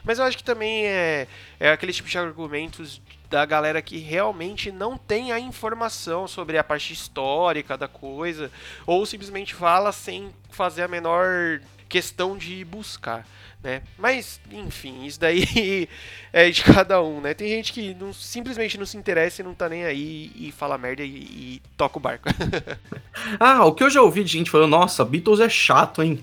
[0.05, 1.27] Mas eu acho que também é,
[1.59, 6.63] é aquele tipo de argumentos da galera que realmente não tem a informação sobre a
[6.63, 8.49] parte histórica da coisa,
[8.87, 11.61] ou simplesmente fala sem fazer a menor
[11.95, 13.25] questão de buscar
[13.65, 13.81] né?
[13.99, 15.89] Mas, enfim, isso daí
[16.31, 17.33] é de cada um, né?
[17.33, 20.77] Tem gente que não, simplesmente não se interessa e não tá nem aí e fala
[20.77, 22.29] merda e, e toca o barco.
[23.41, 26.23] ah, o que eu já ouvi de gente falando, nossa, Beatles é chato, hein?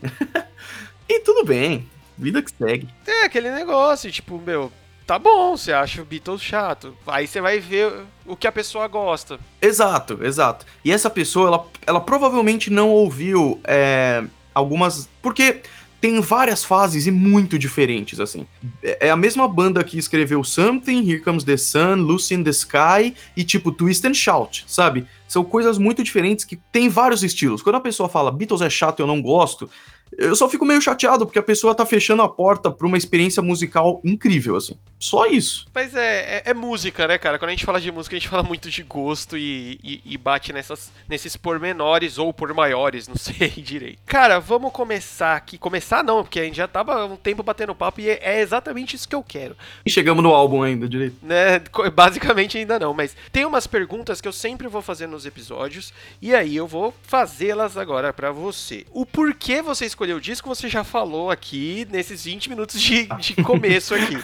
[1.09, 2.87] e tudo bem, vida que segue.
[3.07, 4.71] É, aquele negócio, tipo, meu,
[5.07, 6.95] tá bom, você acha o Beatles chato.
[7.07, 7.91] Aí você vai ver
[8.23, 9.39] o que a pessoa gosta.
[9.59, 10.63] Exato, exato.
[10.85, 14.23] E essa pessoa, ela, ela provavelmente não ouviu é,
[14.53, 15.09] algumas.
[15.21, 15.61] Porque
[16.01, 18.47] tem várias fases e muito diferentes, assim.
[18.81, 22.49] É, é a mesma banda que escreveu Something, Here Comes the Sun, Lucy in the
[22.49, 25.05] Sky e tipo Twist and Shout, sabe?
[25.27, 27.61] São coisas muito diferentes que tem vários estilos.
[27.61, 29.69] Quando a pessoa fala Beatles é chato eu não gosto,
[30.17, 33.41] eu só fico meio chateado porque a pessoa tá fechando a porta pra uma experiência
[33.41, 34.77] musical incrível, assim.
[34.99, 35.67] Só isso.
[35.73, 37.39] Mas é, é, é música, né, cara?
[37.39, 40.17] Quando a gente fala de música, a gente fala muito de gosto e, e, e,
[40.17, 43.99] bate nessas, nesses pormenores ou por maiores, não sei direito.
[44.05, 45.57] Cara, vamos começar aqui.
[45.57, 48.95] Começar não, porque a gente já tava um tempo batendo papo e é, é exatamente
[48.95, 49.55] isso que eu quero.
[49.83, 51.15] E chegamos no álbum ainda, direito.
[51.23, 51.59] Né,
[51.93, 56.35] basicamente ainda não, mas tem umas perguntas que eu sempre vou fazer nos episódios e
[56.35, 58.85] aí eu vou fazê-las agora para você.
[58.91, 63.05] O porquê você escolheu escolher o disco, você já falou aqui nesses 20 minutos de,
[63.19, 64.17] de começo aqui.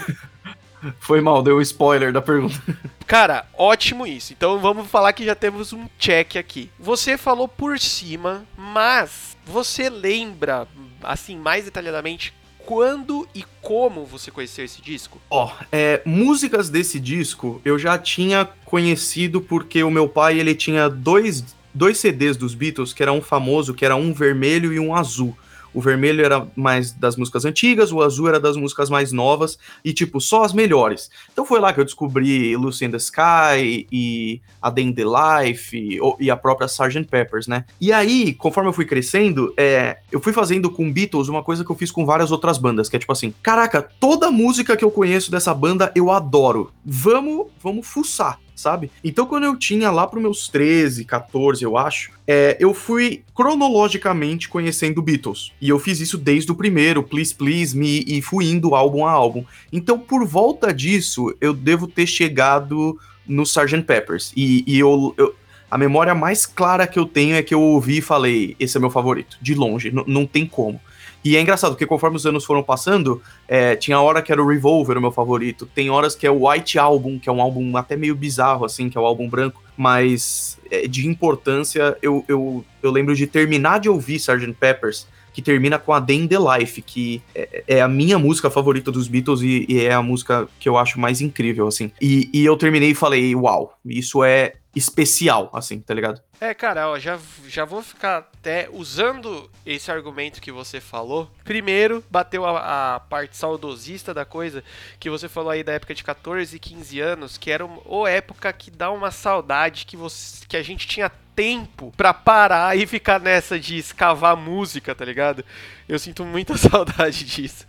[0.99, 2.59] Foi mal, deu um spoiler da pergunta.
[3.05, 4.33] Cara, ótimo isso.
[4.33, 6.71] Então vamos falar que já temos um check aqui.
[6.79, 10.67] Você falou por cima, mas você lembra,
[11.03, 12.33] assim, mais detalhadamente,
[12.65, 15.21] quando e como você conheceu esse disco?
[15.29, 20.55] Ó, oh, é, músicas desse disco eu já tinha conhecido porque o meu pai ele
[20.55, 24.79] tinha dois, dois CDs dos Beatles que era um famoso, que era um vermelho e
[24.79, 25.37] um azul.
[25.73, 29.93] O vermelho era mais das músicas antigas, o azul era das músicas mais novas e,
[29.93, 31.09] tipo, só as melhores.
[31.31, 35.03] Então foi lá que eu descobri Lucy in the Sky e A Day in the
[35.03, 37.05] Life e, e a própria Sgt.
[37.05, 37.65] Peppers, né?
[37.79, 41.71] E aí, conforme eu fui crescendo, é, eu fui fazendo com Beatles uma coisa que
[41.71, 44.91] eu fiz com várias outras bandas, que é tipo assim, caraca, toda música que eu
[44.91, 46.71] conheço dessa banda eu adoro.
[46.85, 48.91] Vamos, vamos fuçar sabe?
[49.03, 54.49] Então, quando eu tinha lá para meus 13, 14, eu acho, é, eu fui cronologicamente
[54.49, 55.53] conhecendo Beatles.
[55.61, 59.11] E eu fiz isso desde o primeiro, Please Please Me, e fui indo álbum a
[59.11, 59.45] álbum.
[59.71, 63.83] Então, por volta disso, eu devo ter chegado no Sgt.
[63.83, 64.33] Peppers.
[64.35, 65.35] E, e eu, eu
[65.69, 68.79] a memória mais clara que eu tenho é que eu ouvi e falei: esse é
[68.79, 70.79] meu favorito, de longe, não tem como.
[71.27, 74.47] E é engraçado, porque conforme os anos foram passando, é, tinha hora que era o
[74.47, 77.75] Revolver o meu favorito, tem horas que é o White Album, que é um álbum
[77.75, 82.63] até meio bizarro, assim, que é o álbum branco, mas é, de importância, eu, eu,
[82.81, 84.53] eu lembro de terminar de ouvir Sgt.
[84.53, 88.49] Peppers, que termina com a Day in the Life, que é, é a minha música
[88.49, 91.91] favorita dos Beatles e, e, é a música que eu acho mais incrível, assim.
[92.01, 96.21] E, e eu terminei e falei, uau, isso é especial, assim, tá ligado?
[96.39, 101.31] É, cara, ó, já, já vou ficar até usando esse argumento que você falou.
[101.43, 104.63] Primeiro, bateu a, a, parte saudosista da coisa,
[104.99, 108.69] que você falou aí da época de 14, 15 anos, que era uma época que
[108.69, 113.59] dá uma saudade que, você, que a gente tinha tempo para parar e ficar nessa
[113.59, 115.43] de escavar música, tá ligado?
[115.87, 117.65] Eu sinto muita saudade disso.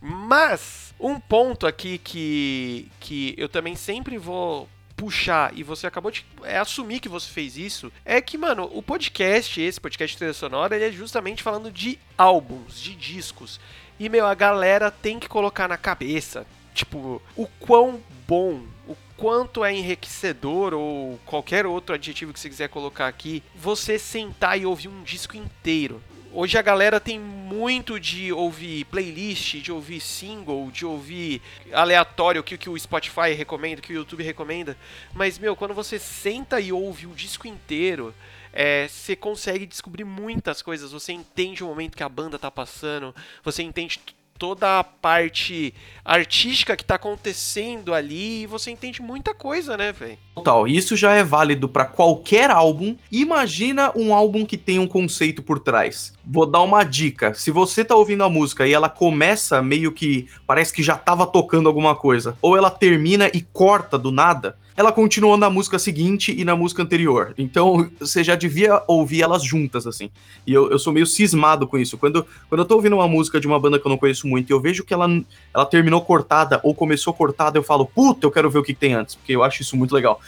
[0.00, 4.68] Mas um ponto aqui que, que eu também sempre vou
[5.04, 8.82] puxar e você acabou de é, assumir que você fez isso, é que, mano, o
[8.82, 13.60] podcast, esse podcast trilha sonora, ele é justamente falando de álbuns, de discos.
[14.00, 19.62] E, meu, a galera tem que colocar na cabeça, tipo, o quão bom, o quanto
[19.62, 24.88] é enriquecedor ou qualquer outro adjetivo que você quiser colocar aqui, você sentar e ouvir
[24.88, 26.02] um disco inteiro.
[26.36, 31.40] Hoje a galera tem muito de ouvir playlist, de ouvir single, de ouvir
[31.72, 34.76] aleatório, o que, que o Spotify recomenda, o que o YouTube recomenda.
[35.12, 38.12] Mas, meu, quando você senta e ouve o disco inteiro,
[38.52, 40.90] é, você consegue descobrir muitas coisas.
[40.90, 44.00] Você entende o momento que a banda tá passando, você entende
[44.38, 45.72] toda a parte
[46.04, 50.18] artística que tá acontecendo ali e você entende muita coisa, né, velho?
[50.34, 52.96] Total, isso já é válido para qualquer álbum.
[53.10, 56.12] Imagina um álbum que tem um conceito por trás.
[56.24, 57.32] Vou dar uma dica.
[57.34, 61.26] Se você tá ouvindo a música e ela começa meio que parece que já tava
[61.26, 66.34] tocando alguma coisa, ou ela termina e corta do nada, ela continua na música seguinte
[66.36, 67.34] e na música anterior.
[67.38, 70.10] Então, você já devia ouvir elas juntas, assim.
[70.46, 71.96] E eu, eu sou meio cismado com isso.
[71.96, 74.50] Quando, quando eu tô ouvindo uma música de uma banda que eu não conheço muito
[74.50, 75.08] e eu vejo que ela,
[75.54, 78.80] ela terminou cortada ou começou cortada, eu falo, puta, eu quero ver o que, que
[78.80, 80.20] tem antes, porque eu acho isso muito legal.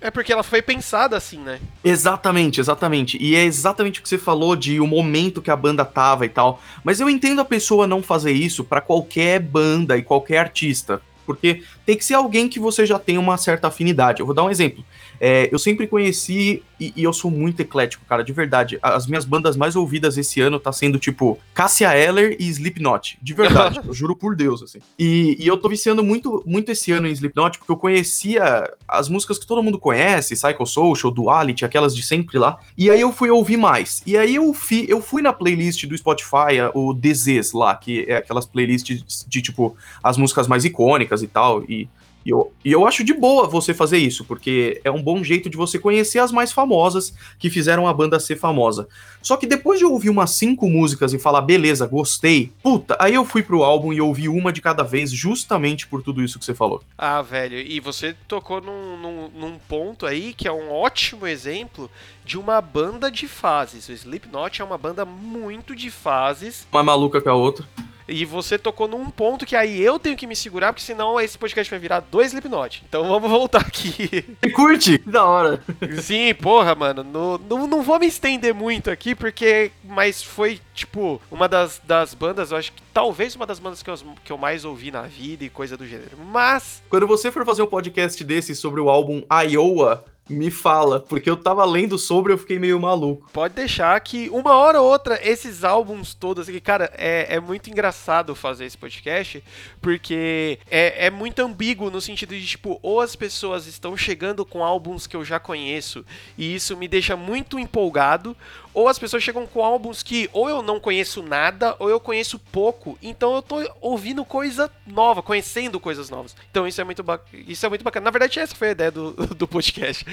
[0.00, 1.60] É porque ela foi pensada assim, né?
[1.84, 3.18] Exatamente, exatamente.
[3.20, 6.28] E é exatamente o que você falou de o momento que a banda tava e
[6.28, 6.62] tal.
[6.82, 11.02] Mas eu entendo a pessoa não fazer isso para qualquer banda e qualquer artista.
[11.24, 14.20] Porque tem que ser alguém que você já tem uma certa afinidade.
[14.20, 14.84] Eu vou dar um exemplo.
[15.20, 18.78] É, eu sempre conheci, e, e, eu sou muito eclético, cara, de verdade.
[18.82, 23.18] As minhas bandas mais ouvidas esse ano tá sendo, tipo, Cassia Eller e Slipknot.
[23.22, 24.80] De verdade, eu juro por Deus, assim.
[24.98, 29.08] E, e, eu tô viciando muito, muito esse ano em Slipknot, porque eu conhecia as
[29.08, 32.58] músicas que todo mundo conhece, Psycho Social, Duality, aquelas de sempre lá.
[32.76, 34.02] E aí eu fui ouvir mais.
[34.04, 38.16] E aí eu, fi, eu fui na playlist do Spotify, o Desês lá, que é
[38.16, 41.64] aquelas playlists de, tipo, as músicas mais icônicas e tal.
[41.64, 41.88] E
[42.24, 45.50] e eu, e eu acho de boa você fazer isso, porque é um bom jeito
[45.50, 48.88] de você conhecer as mais famosas que fizeram a banda ser famosa.
[49.20, 53.24] Só que depois de ouvir umas cinco músicas e falar, beleza, gostei, puta, aí eu
[53.24, 56.54] fui pro álbum e ouvi uma de cada vez, justamente por tudo isso que você
[56.54, 56.82] falou.
[56.96, 61.90] Ah, velho, e você tocou num, num, num ponto aí que é um ótimo exemplo
[62.24, 63.88] de uma banda de fases.
[63.88, 66.66] O Slipknot é uma banda muito de fases.
[66.72, 67.66] Uma maluca que a outra.
[68.06, 71.38] E você tocou num ponto que aí eu tenho que me segurar, porque senão esse
[71.38, 72.82] podcast vai virar dois Slipknot.
[72.88, 74.24] Então vamos voltar aqui.
[74.54, 74.98] Curte?
[74.98, 75.62] Que da hora.
[76.02, 77.02] Sim, porra, mano.
[77.02, 79.70] No, no, não vou me estender muito aqui, porque.
[79.82, 83.90] Mas foi, tipo, uma das, das bandas, eu acho que talvez uma das bandas que
[83.90, 86.16] eu, que eu mais ouvi na vida e coisa do gênero.
[86.30, 86.82] Mas.
[86.88, 91.36] Quando você for fazer um podcast desse sobre o álbum Iowa, me fala, porque eu
[91.36, 93.28] tava lendo sobre e eu fiquei meio maluco.
[93.32, 97.68] Pode deixar que uma hora ou outra, esses álbuns todos aqui, cara, é, é muito
[97.68, 99.44] engraçado fazer esse podcast,
[99.80, 104.64] porque é, é muito ambíguo no sentido de, tipo, ou as pessoas estão chegando com
[104.64, 106.04] álbuns que eu já conheço,
[106.38, 108.34] e isso me deixa muito empolgado,
[108.74, 112.38] ou as pessoas chegam com álbuns que ou eu não conheço nada, ou eu conheço
[112.38, 116.34] pouco, então eu tô ouvindo coisa nova, conhecendo coisas novas.
[116.50, 117.04] Então isso é muito,
[117.46, 118.04] isso é muito bacana.
[118.04, 120.04] Na verdade, essa foi a ideia do, do podcast.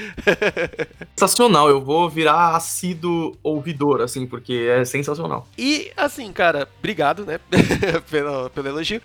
[1.17, 5.47] sensacional, eu vou virar assíduo ouvidor, assim, porque é sensacional.
[5.57, 7.39] E, assim, cara, obrigado, né,
[8.09, 9.01] pelo, pelo elogio.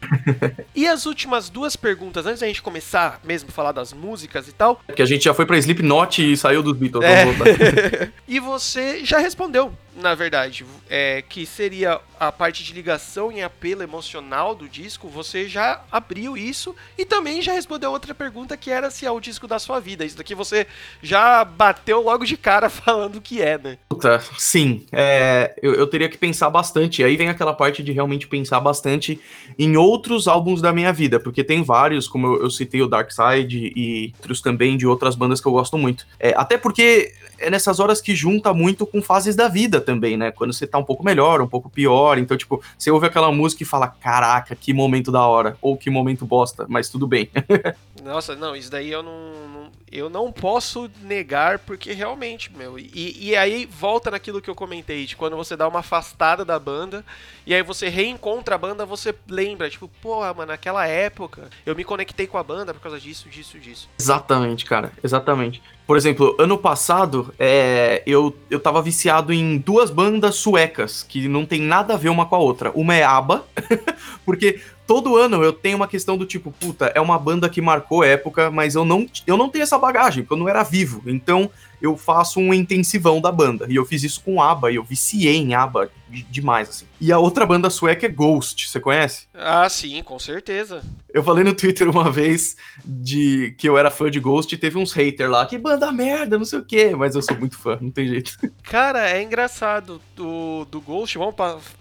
[0.75, 4.53] e as últimas duas perguntas, antes da gente começar mesmo a falar das músicas e
[4.53, 4.81] tal.
[4.95, 7.05] Que a gente já foi pra Slipknot e saiu dos Beatles.
[7.05, 8.11] É.
[8.29, 13.43] e você já respondeu respondeu na verdade, é, que seria a parte de ligação e
[13.43, 18.71] apelo emocional do disco, você já abriu isso e também já respondeu outra pergunta que
[18.71, 20.05] era se é o disco da sua vida.
[20.05, 20.67] Isso daqui você
[21.03, 23.79] já bateu logo de cara falando que é, né?
[23.89, 24.85] Puta, sim.
[24.93, 27.03] É, eu, eu, teria que pensar bastante.
[27.03, 29.21] Aí vem aquela parte de realmente pensar bastante
[29.59, 33.11] em outros álbuns da minha vida, porque tem vários, como eu, eu citei o Dark
[33.11, 36.07] Side e outros também de outras bandas que eu gosto muito.
[36.19, 40.31] É, até porque é nessas horas que junta muito com fases da vida também, né?
[40.31, 42.19] Quando você tá um pouco melhor, um pouco pior.
[42.19, 45.57] Então, tipo, você ouve aquela música e fala: Caraca, que momento da hora.
[45.63, 47.31] Ou que momento bosta, mas tudo bem.
[48.05, 52.79] Nossa, não, isso daí eu não, não, eu não posso negar, porque realmente, meu.
[52.79, 56.59] E, e aí volta naquilo que eu comentei, de quando você dá uma afastada da
[56.59, 57.05] banda,
[57.47, 61.85] e aí você reencontra a banda, você lembra, tipo, porra, mano, naquela época eu me
[61.85, 63.89] conectei com a banda por causa disso, disso, disso.
[63.99, 65.63] Exatamente, cara, exatamente.
[65.87, 71.47] Por exemplo, ano passado, é, eu, eu tava viciado em duas bandas suecas, que não
[71.47, 72.73] tem nada a ver uma com a outra.
[72.75, 73.47] Uma é ABBA,
[74.27, 78.05] porque todo ano eu tenho uma questão do tipo, puta, é uma banda que marcou
[78.05, 81.03] época, mas eu não, eu não tenho essa bagagem, porque eu não era vivo.
[81.07, 83.67] Então eu faço um intensivão da banda.
[83.69, 85.91] E eu fiz isso com ABBA, e eu viciei em ABBA
[86.31, 86.87] demais, assim.
[87.01, 89.27] E a outra banda sueca é Ghost, você conhece?
[89.35, 90.83] Ah, sim, com certeza.
[91.13, 94.79] Eu falei no Twitter uma vez de que eu era fã de Ghost e teve
[94.79, 97.79] uns haters lá, que banda merda, não sei o quê, mas eu sou muito fã,
[97.81, 98.37] não tem jeito.
[98.63, 101.35] Cara, é engraçado do, do Ghost, vamos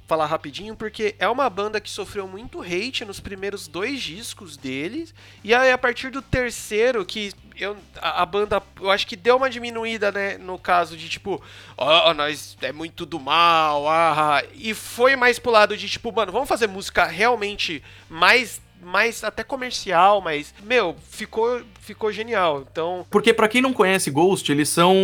[0.08, 5.14] falar rapidinho, porque é uma banda que sofreu muito hate nos primeiros dois discos deles,
[5.44, 9.38] e aí a partir do terceiro, que eu, a, a, banda, eu acho que deu
[9.38, 11.42] uma diminuída, né, no caso de tipo,
[11.78, 16.12] ó, oh, nós é muito do mal, ah, e foi mais pro lado de tipo,
[16.12, 22.66] mano, vamos fazer música realmente mais mais até comercial, mas meu, ficou ficou genial.
[22.72, 24.96] Então, porque para quem não conhece Ghost, eles são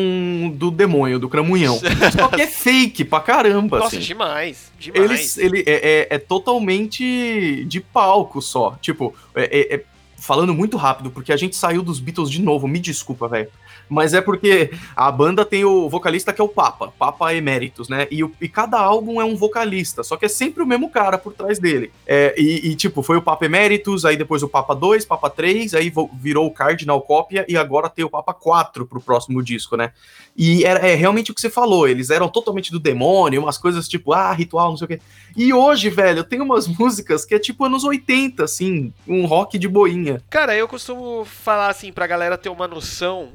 [0.53, 1.79] do demônio, do cramunhão.
[2.17, 4.05] Só que é fake pra caramba, Nossa, assim.
[4.05, 5.03] demais, demais.
[5.03, 8.77] Eles ele é, é, é totalmente de palco só.
[8.81, 9.83] Tipo, é, é, é
[10.21, 13.49] falando muito rápido, porque a gente saiu dos Beatles de novo, me desculpa, velho.
[13.91, 18.07] Mas é porque a banda tem o vocalista que é o Papa, Papa Emeritus, né?
[18.09, 21.17] E, o, e cada álbum é um vocalista, só que é sempre o mesmo cara
[21.17, 21.91] por trás dele.
[22.07, 25.73] É, e, e, tipo, foi o Papa Emeritus, aí depois o Papa 2, Papa 3,
[25.73, 29.91] aí virou o Cardinal Cópia e agora tem o Papa 4 pro próximo disco, né?
[30.37, 33.89] E era, é realmente o que você falou, eles eram totalmente do demônio, umas coisas
[33.89, 35.01] tipo, ah, ritual, não sei o quê.
[35.35, 39.67] E hoje, velho, tem umas músicas que é tipo anos 80, assim, um rock de
[39.67, 40.21] boinha.
[40.29, 43.31] Cara, eu costumo falar assim pra galera ter uma noção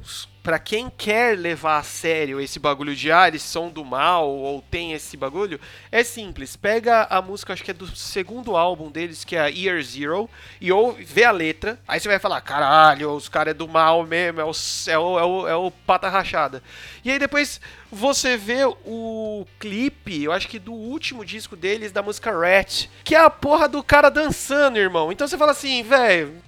[0.47, 4.61] para quem quer levar a sério esse bagulho de ah, eles são do mal ou
[4.61, 5.59] tem esse bagulho,
[5.91, 6.55] é simples.
[6.55, 10.29] Pega a música, acho que é do segundo álbum deles, que é a Year Zero,
[10.61, 11.77] e ou vê a letra.
[11.85, 14.51] Aí você vai falar: caralho, os caras é do mal mesmo, é o,
[14.87, 16.63] é o, é o, é o pata rachada.
[17.03, 17.59] E aí depois
[17.91, 23.15] você vê o clipe, eu acho que do último disco deles, da música Rat, que
[23.15, 25.11] é a porra do cara dançando, irmão.
[25.11, 26.41] Então você fala assim, velho.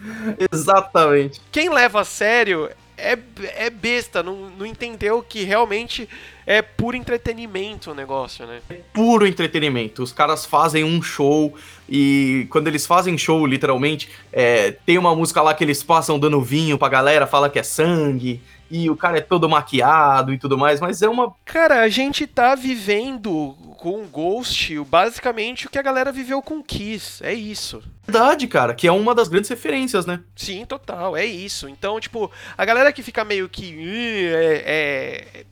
[0.52, 1.40] Exatamente.
[1.52, 3.18] Quem leva a sério é,
[3.56, 6.08] é besta, não, não entendeu que realmente
[6.46, 8.60] é puro entretenimento o negócio, né?
[8.68, 10.02] É puro entretenimento.
[10.02, 11.54] Os caras fazem um show
[11.88, 16.40] e quando eles fazem show, literalmente, é, tem uma música lá que eles passam dando
[16.42, 18.40] vinho pra galera, fala que é sangue
[18.70, 21.34] e o cara é todo maquiado e tudo mais, mas é uma.
[21.44, 27.24] Cara, a gente tá vivendo com Ghost basicamente o que a galera viveu com Kiss.
[27.24, 27.82] É isso.
[28.06, 30.20] Verdade, cara, que é uma das grandes referências, né?
[30.36, 31.68] Sim, total, é isso.
[31.68, 34.28] Então, tipo, a galera que fica meio que.
[34.32, 34.62] É,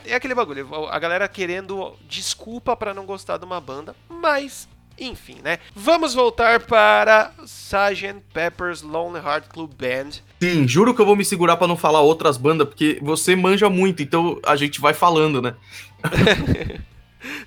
[0.04, 0.68] é, é aquele bagulho.
[0.90, 4.68] A galera querendo desculpa para não gostar de uma banda, mas
[4.98, 5.58] enfim, né?
[5.74, 8.22] Vamos voltar para Sgt.
[8.32, 10.10] Pepper's Lonely Heart Club Band.
[10.40, 13.68] Sim, juro que eu vou me segurar para não falar outras bandas, porque você manja
[13.68, 15.54] muito, então a gente vai falando, né?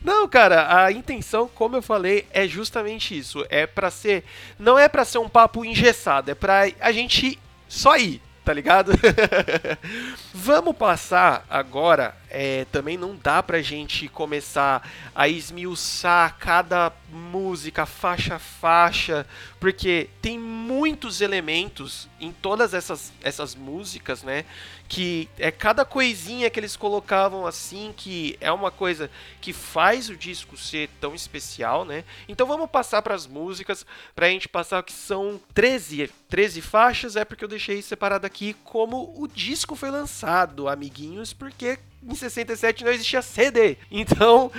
[0.03, 3.45] Não, cara, a intenção, como eu falei, é justamente isso.
[3.49, 4.23] É para ser,
[4.59, 8.91] não é para ser um papo engessado, é para a gente só ir, tá ligado?
[10.33, 12.20] Vamos passar agora.
[12.33, 19.27] É, também não dá pra gente começar a esmiuçar cada música, faixa a faixa,
[19.59, 24.45] porque tem muitos elementos em todas essas, essas músicas, né?
[24.87, 29.11] Que é cada coisinha que eles colocavam assim, que é uma coisa
[29.41, 32.05] que faz o disco ser tão especial, né?
[32.29, 37.25] Então vamos passar para as músicas, pra gente passar que são 13, 13 faixas, é
[37.25, 41.77] porque eu deixei separado aqui como o disco foi lançado, amiguinhos, porque
[42.07, 43.77] em 67 não existia CD.
[43.91, 44.51] Então,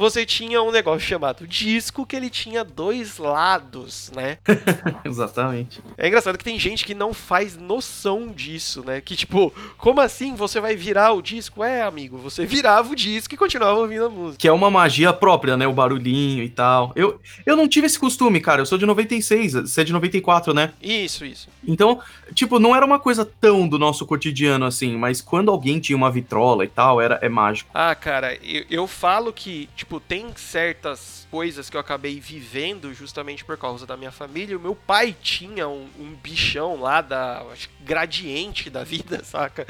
[0.00, 4.38] você tinha um negócio chamado disco que ele tinha dois lados, né?
[5.04, 5.82] Exatamente.
[5.98, 9.02] É engraçado que tem gente que não faz noção disso, né?
[9.02, 11.62] Que tipo, como assim você vai virar o disco?
[11.62, 14.38] É, amigo, você virava o disco e continuava ouvindo a música.
[14.38, 15.66] Que é uma magia própria, né?
[15.66, 16.92] O barulhinho e tal.
[16.96, 18.62] Eu, eu não tive esse costume, cara.
[18.62, 20.72] Eu sou de 96, você é de 94, né?
[20.80, 21.46] Isso, isso.
[21.68, 22.00] Então,
[22.34, 26.10] tipo, não era uma coisa tão do nosso cotidiano assim, mas quando alguém tinha uma
[26.10, 27.70] vitrola e tal, era é mágico.
[27.74, 33.44] Ah, cara, eu, eu falo que, tipo, tem certas coisas que eu acabei vivendo justamente
[33.44, 34.56] por causa da minha família.
[34.56, 39.66] O meu pai tinha um, um bichão lá da acho, gradiente da vida, saca?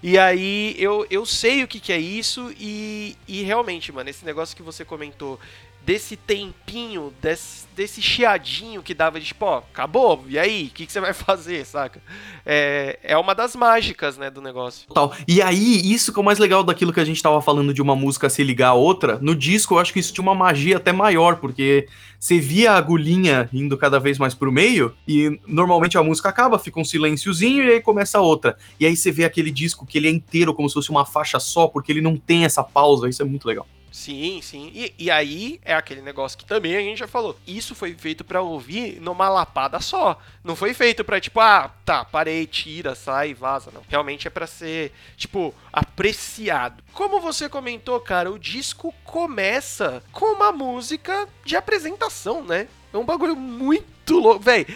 [0.00, 4.24] E aí eu, eu sei o que, que é isso e, e realmente, mano, esse
[4.24, 5.40] negócio que você comentou
[5.84, 10.86] desse tempinho, desse, desse chiadinho que dava de tipo, ó, acabou, e aí, o que,
[10.86, 12.00] que, você vai fazer, saca?
[12.44, 14.86] É, é uma das mágicas, né, do negócio.
[14.88, 15.14] Total.
[15.28, 17.82] E aí, isso que é o mais legal daquilo que a gente tava falando de
[17.82, 20.78] uma música se ligar a outra, no disco eu acho que isso tinha uma magia
[20.78, 21.86] até maior, porque
[22.18, 26.58] você via a agulhinha indo cada vez mais pro meio, e normalmente a música acaba,
[26.58, 28.56] fica um silênciozinho e aí começa a outra.
[28.80, 31.38] E aí você vê aquele disco que ele é inteiro como se fosse uma faixa
[31.38, 33.66] só, porque ele não tem essa pausa, isso é muito legal.
[33.94, 34.72] Sim, sim.
[34.74, 37.38] E, e, aí é aquele negócio que também a gente já falou.
[37.46, 40.18] Isso foi feito para ouvir numa lapada só.
[40.42, 43.84] Não foi feito para tipo, ah, tá, parei, tira, sai, vaza, não.
[43.88, 46.82] Realmente é para ser, tipo, apreciado.
[46.92, 52.66] Como você comentou, cara, o disco começa com uma música de apresentação, né?
[52.92, 54.66] É um bagulho muito louco, velho.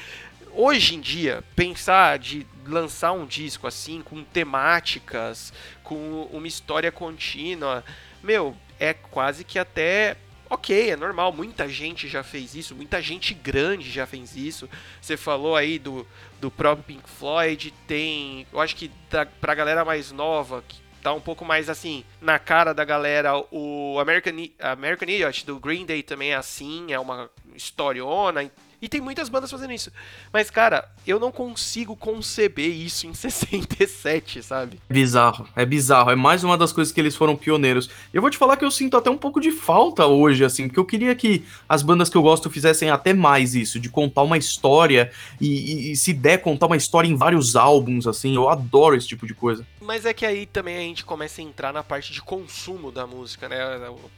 [0.52, 5.52] Hoje em dia, pensar de lançar um disco assim com temáticas,
[5.82, 7.84] com uma história contínua,
[8.22, 10.16] meu, é quase que até
[10.50, 14.68] ok, é normal, muita gente já fez isso, muita gente grande já fez isso.
[15.00, 16.06] Você falou aí do,
[16.40, 18.46] do próprio Pink Floyd, tem.
[18.52, 22.38] Eu acho que da, pra galera mais nova, que tá um pouco mais assim, na
[22.38, 27.30] cara da galera, o American, American Idiot do Green Day também é assim, é uma
[27.54, 28.50] historiona.
[28.80, 29.90] E tem muitas bandas fazendo isso.
[30.32, 34.80] Mas, cara, eu não consigo conceber isso em 67, sabe?
[34.88, 36.10] É bizarro, é bizarro.
[36.10, 37.90] É mais uma das coisas que eles foram pioneiros.
[38.12, 40.78] Eu vou te falar que eu sinto até um pouco de falta hoje, assim, porque
[40.78, 44.38] eu queria que as bandas que eu gosto fizessem até mais isso, de contar uma
[44.38, 45.10] história
[45.40, 48.34] e, e, e se der, contar uma história em vários álbuns, assim.
[48.34, 49.66] Eu adoro esse tipo de coisa.
[49.80, 53.06] Mas é que aí também a gente começa a entrar na parte de consumo da
[53.06, 53.58] música, né?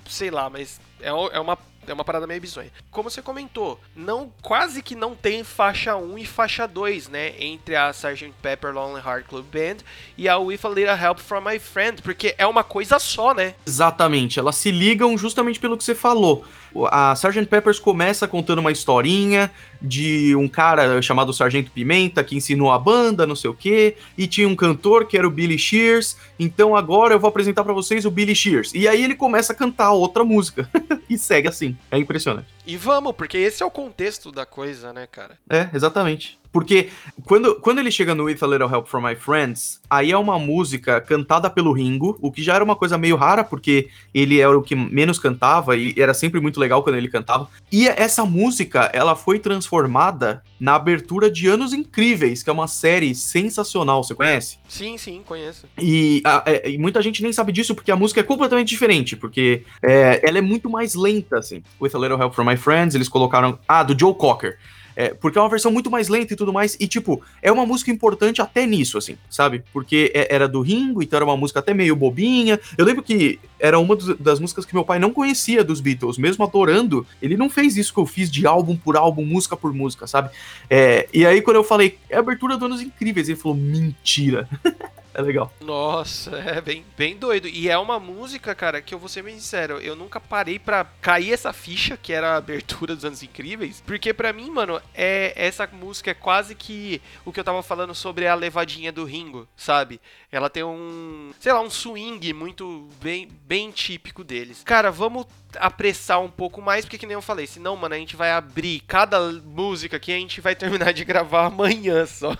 [0.06, 1.56] Sei lá, mas é, é uma
[1.86, 2.70] é uma parada meio bizonha.
[2.90, 7.76] Como você comentou, não quase que não tem faixa 1 e faixa 2, né, entre
[7.76, 8.32] a Sgt.
[8.42, 9.78] Pepper Lonely Heart Club Band
[10.16, 13.54] e a With a Little Help from My Friend, porque é uma coisa só, né?
[13.66, 16.44] Exatamente, elas se ligam justamente pelo que você falou.
[16.90, 17.46] A Sgt.
[17.46, 19.50] Peppers começa contando uma historinha
[19.80, 24.26] de um cara chamado Sargento Pimenta que ensinou a banda, não sei o quê, e
[24.26, 26.16] tinha um cantor que era o Billy Shears.
[26.38, 28.72] Então agora eu vou apresentar para vocês o Billy Shears.
[28.74, 30.68] E aí ele começa a cantar outra música
[31.08, 31.76] e segue assim.
[31.90, 32.48] É impressionante.
[32.66, 35.38] E vamos, porque esse é o contexto da coisa, né, cara?
[35.48, 36.39] É, exatamente.
[36.52, 36.88] Porque
[37.24, 40.38] quando, quando ele chega no With a Little Help from My Friends, aí é uma
[40.38, 44.56] música cantada pelo Ringo, o que já era uma coisa meio rara, porque ele era
[44.56, 47.48] o que menos cantava e era sempre muito legal quando ele cantava.
[47.70, 53.14] E essa música, ela foi transformada na abertura de Anos Incríveis, que é uma série
[53.14, 54.58] sensacional, você conhece?
[54.68, 55.66] Sim, sim, conheço.
[55.78, 59.16] E, a, é, e muita gente nem sabe disso porque a música é completamente diferente,
[59.16, 61.62] porque é, ela é muito mais lenta, assim.
[61.80, 63.58] With a Little Help from My Friends, eles colocaram.
[63.66, 64.58] Ah, do Joe Cocker.
[65.00, 66.76] É, porque é uma versão muito mais lenta e tudo mais.
[66.78, 69.64] E, tipo, é uma música importante até nisso, assim, sabe?
[69.72, 72.60] Porque é, era do Ringo, então era uma música até meio bobinha.
[72.76, 76.44] Eu lembro que era uma das músicas que meu pai não conhecia dos Beatles, mesmo
[76.44, 77.06] adorando.
[77.22, 80.28] Ele não fez isso que eu fiz de álbum por álbum, música por música, sabe?
[80.68, 84.46] É, e aí, quando eu falei, é a abertura do Anos Incríveis, ele falou, mentira.
[85.20, 85.52] É legal.
[85.60, 87.46] Nossa, é bem, bem doido.
[87.46, 90.84] E é uma música, cara, que eu vou ser bem sincero, eu nunca parei pra
[91.02, 95.32] cair essa ficha, que era a abertura dos Anos Incríveis, porque para mim, mano, é
[95.36, 99.46] essa música é quase que o que eu tava falando sobre a levadinha do Ringo,
[99.56, 100.00] sabe?
[100.32, 104.62] Ela tem um, sei lá, um swing muito bem, bem típico deles.
[104.64, 108.16] Cara, vamos apressar um pouco mais, porque que nem eu falei, senão, mano, a gente
[108.16, 112.32] vai abrir cada música aqui a gente vai terminar de gravar amanhã só.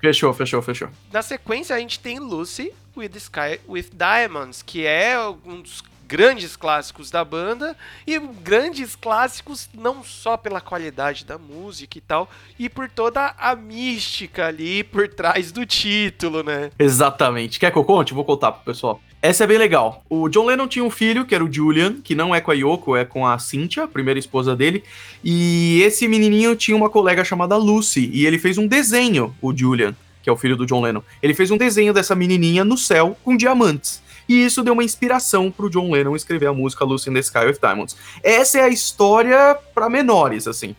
[0.00, 0.88] Fechou, fechou, fechou.
[1.12, 5.82] Na sequência, a gente tem Lucy with Sky with Diamonds, que é um dos
[6.12, 7.74] grandes clássicos da banda
[8.06, 13.56] e grandes clássicos não só pela qualidade da música e tal, e por toda a
[13.56, 16.70] mística ali por trás do título, né?
[16.78, 17.58] Exatamente.
[17.58, 18.12] Quer que eu conte?
[18.12, 19.00] Vou contar pro pessoal.
[19.22, 20.04] Essa é bem legal.
[20.10, 22.54] O John Lennon tinha um filho, que era o Julian, que não é com a
[22.54, 24.84] Yoko, é com a Cynthia, a primeira esposa dele.
[25.24, 29.94] E esse menininho tinha uma colega chamada Lucy, e ele fez um desenho, o Julian,
[30.22, 31.02] que é o filho do John Lennon.
[31.22, 34.02] Ele fez um desenho dessa menininha no céu com diamantes.
[34.28, 37.40] E isso deu uma inspiração pro John Lennon escrever a música Lucy in the Sky
[37.40, 37.96] with Diamonds.
[38.22, 40.76] Essa é a história para menores, assim.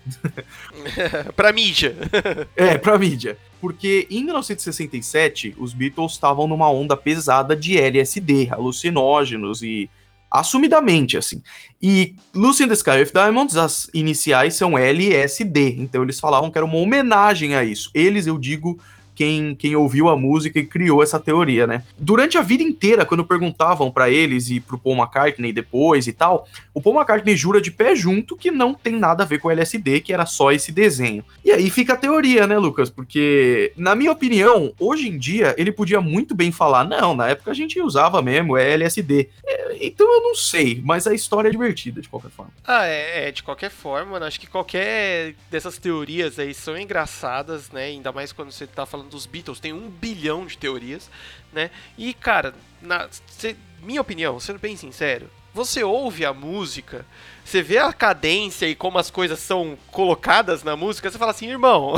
[1.36, 1.96] pra mídia.
[2.56, 3.38] é, pra mídia.
[3.60, 9.89] Porque em 1967, os Beatles estavam numa onda pesada de LSD, alucinógenos e
[10.30, 11.41] assumidamente, assim.
[11.82, 16.58] E Lucy in the Sky with Diamonds, as iniciais são LSD, então eles falavam que
[16.58, 17.91] era uma homenagem a isso.
[17.94, 18.80] Eles, eu digo,
[19.16, 21.84] quem, quem ouviu a música e criou essa teoria, né?
[21.97, 26.47] Durante a vida inteira, quando perguntavam para eles e pro Paul McCartney depois e tal,
[26.74, 30.01] o Paul McCartney jura de pé junto que não tem nada a ver com LSD,
[30.01, 31.24] que era só esse desenho.
[31.43, 32.89] E aí fica a teoria, né, Lucas?
[32.89, 37.51] Porque, na minha opinião, hoje em dia, ele podia muito bem falar, não, na época
[37.51, 39.30] a gente usava mesmo, é LSD.
[39.45, 42.51] É, então eu não sei, mas a história é divertida, de qualquer forma.
[42.66, 44.28] Ah, é, é de qualquer forma, né?
[44.34, 47.86] acho que qualquer dessas teorias aí são engraçadas, né?
[47.86, 51.10] Ainda mais quando você tá falando falando dos Beatles, tem um bilhão de teorias,
[51.51, 51.70] né?
[51.97, 57.06] E, cara, na, cê, minha opinião, sendo bem sincero, você ouve a música,
[57.45, 61.49] você vê a cadência e como as coisas são colocadas na música, você fala assim,
[61.49, 61.93] irmão.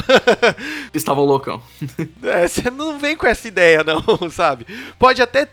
[0.94, 1.62] Estavam loucão.
[2.24, 4.66] é, você não vem com essa ideia, não, sabe?
[5.00, 5.48] Pode até.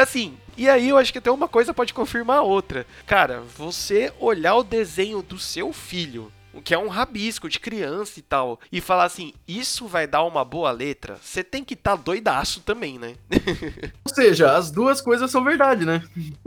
[0.00, 2.86] Assim, e aí eu acho que até uma coisa pode confirmar a outra.
[3.06, 6.32] Cara, você olhar o desenho do seu filho
[6.62, 10.44] que é um rabisco de criança e tal, e falar assim, isso vai dar uma
[10.44, 13.14] boa letra, você tem que estar tá doidaço também, né?
[14.04, 16.02] Ou seja, as duas coisas são verdade, né?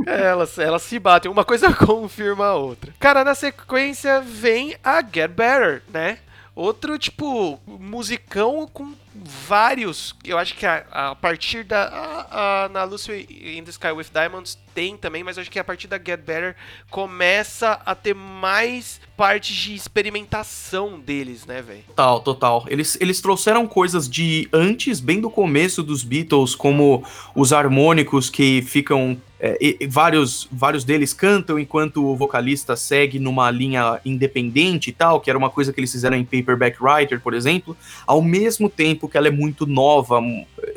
[0.06, 2.94] É, elas, elas se batem, uma coisa confirma a outra.
[3.00, 6.20] Cara, na sequência vem a Get Better, né?
[6.56, 8.92] Outro, tipo, musicão com
[9.24, 10.16] vários.
[10.24, 11.84] Eu acho que a, a partir da.
[11.88, 15.64] A, a, na Lucy in the Sky with Diamonds tem também, mas acho que a
[15.64, 16.56] partir da Get Better
[16.90, 21.84] começa a ter mais partes de experimentação deles, né, velho?
[21.88, 22.66] Total, total.
[22.68, 27.04] Eles, eles trouxeram coisas de antes, bem do começo dos Beatles, como
[27.34, 33.52] os harmônicos que ficam é, e, vários, vários deles cantam enquanto o vocalista segue numa
[33.52, 37.34] linha independente e tal, que era uma coisa que eles fizeram em Paperback Writer, por
[37.34, 40.22] exemplo, ao mesmo tempo que ela é muito nova,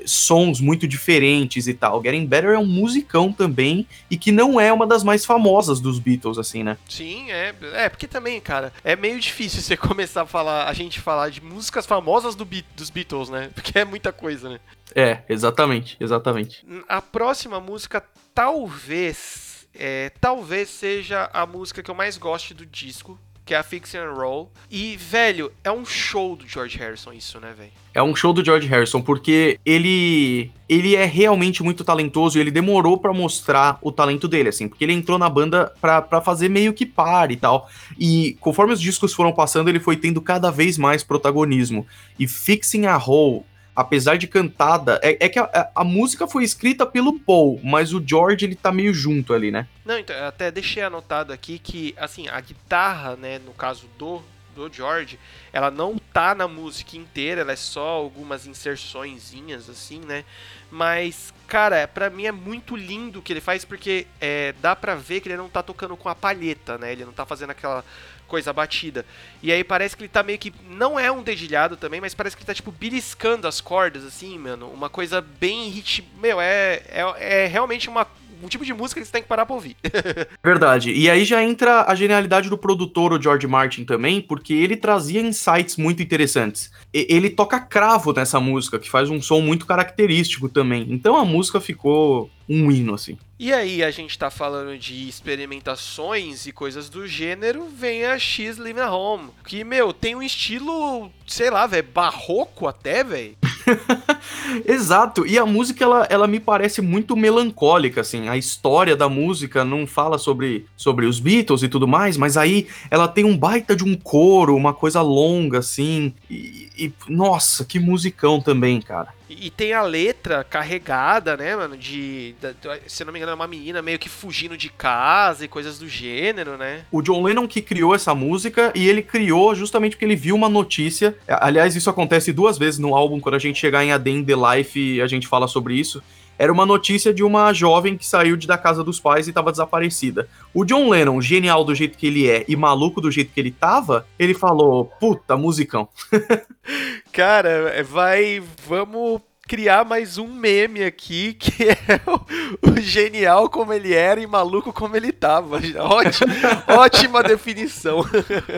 [0.04, 2.02] sons muito diferentes e tal.
[2.02, 5.98] Getting Better é um musicão também e que não é uma das mais famosas dos
[5.98, 6.76] Beatles, assim, né?
[6.88, 7.54] Sim, é.
[7.74, 11.42] É, porque também, cara, é meio difícil você começar a falar, a gente falar de
[11.42, 13.50] músicas famosas do, dos Beatles, né?
[13.54, 14.60] Porque é muita coisa, né?
[14.94, 16.64] É, exatamente, exatamente.
[16.88, 18.02] A próxima música
[18.34, 23.18] talvez, é, talvez seja a música que eu mais goste do disco,
[23.50, 24.48] que é a Fix and Roll.
[24.70, 27.72] E, velho, é um show do George Harrison isso, né, velho?
[27.92, 32.52] É um show do George Harrison, porque ele ele é realmente muito talentoso e ele
[32.52, 36.72] demorou para mostrar o talento dele, assim, porque ele entrou na banda pra fazer meio
[36.72, 37.68] que par e tal.
[37.98, 41.84] E conforme os discos foram passando, ele foi tendo cada vez mais protagonismo.
[42.20, 43.42] E Fixing a Hole
[43.80, 48.02] apesar de cantada, é, é que a, a, música foi escrita pelo Paul, mas o
[48.04, 49.66] George ele tá meio junto ali, né?
[49.84, 54.22] Não, então, até deixei anotado aqui que, assim, a guitarra, né, no caso do
[54.68, 55.18] do George,
[55.52, 60.24] ela não tá na música inteira, ela é só algumas inserçõezinhas, assim, né?
[60.70, 64.94] Mas, cara, para mim é muito lindo o que ele faz, porque é, dá pra
[64.94, 66.92] ver que ele não tá tocando com a palheta, né?
[66.92, 67.84] Ele não tá fazendo aquela
[68.30, 69.04] coisa batida.
[69.42, 70.54] E aí parece que ele tá meio que.
[70.68, 74.38] Não é um dedilhado também, mas parece que ele tá, tipo, beliscando as cordas, assim,
[74.38, 74.70] mano.
[74.70, 76.08] Uma coisa bem hit.
[76.18, 78.06] Meu, é, é, é realmente uma
[78.42, 79.76] um tipo de música que você tem que parar pra ouvir.
[80.42, 80.92] Verdade.
[80.92, 85.20] E aí já entra a genialidade do produtor, o George Martin, também, porque ele trazia
[85.20, 86.70] insights muito interessantes.
[86.92, 90.86] E ele toca cravo nessa música, que faz um som muito característico também.
[90.90, 93.16] Então a música ficou um hino, assim.
[93.38, 98.58] E aí, a gente tá falando de experimentações e coisas do gênero, vem a X
[98.58, 99.30] Living Home.
[99.46, 103.36] Que, meu, tem um estilo, sei lá, velho, barroco até, velho.
[104.66, 108.28] Exato, e a música ela, ela me parece muito melancólica, assim.
[108.28, 112.66] A história da música não fala sobre, sobre os Beatles e tudo mais, mas aí
[112.90, 116.12] ela tem um baita de um coro, uma coisa longa, assim.
[116.30, 119.19] E, e nossa, que musicão também, cara.
[119.30, 121.76] E, tem a letra carregada, né, mano?
[121.76, 122.48] De, de,
[122.88, 125.88] se não me engano, é uma menina meio que fugindo de casa e coisas do
[125.88, 126.84] gênero, né?
[126.90, 130.48] O John Lennon que criou essa música e ele criou justamente porque ele viu uma
[130.48, 131.16] notícia.
[131.28, 134.24] Aliás, isso acontece duas vezes no álbum, quando a gente chegar em A Day in
[134.24, 136.02] the Life, a gente fala sobre isso
[136.40, 139.50] era uma notícia de uma jovem que saiu de da casa dos pais e estava
[139.50, 140.26] desaparecida.
[140.54, 143.50] O John Lennon, genial do jeito que ele é e maluco do jeito que ele
[143.50, 145.86] tava, ele falou: puta, musicão.
[147.12, 148.42] Cara, vai.
[148.66, 154.26] Vamos criar mais um meme aqui, que é o, o, genial como ele era e
[154.26, 155.60] maluco como ele tava.
[155.76, 158.02] Ótima, ótima definição.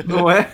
[0.06, 0.52] Não é?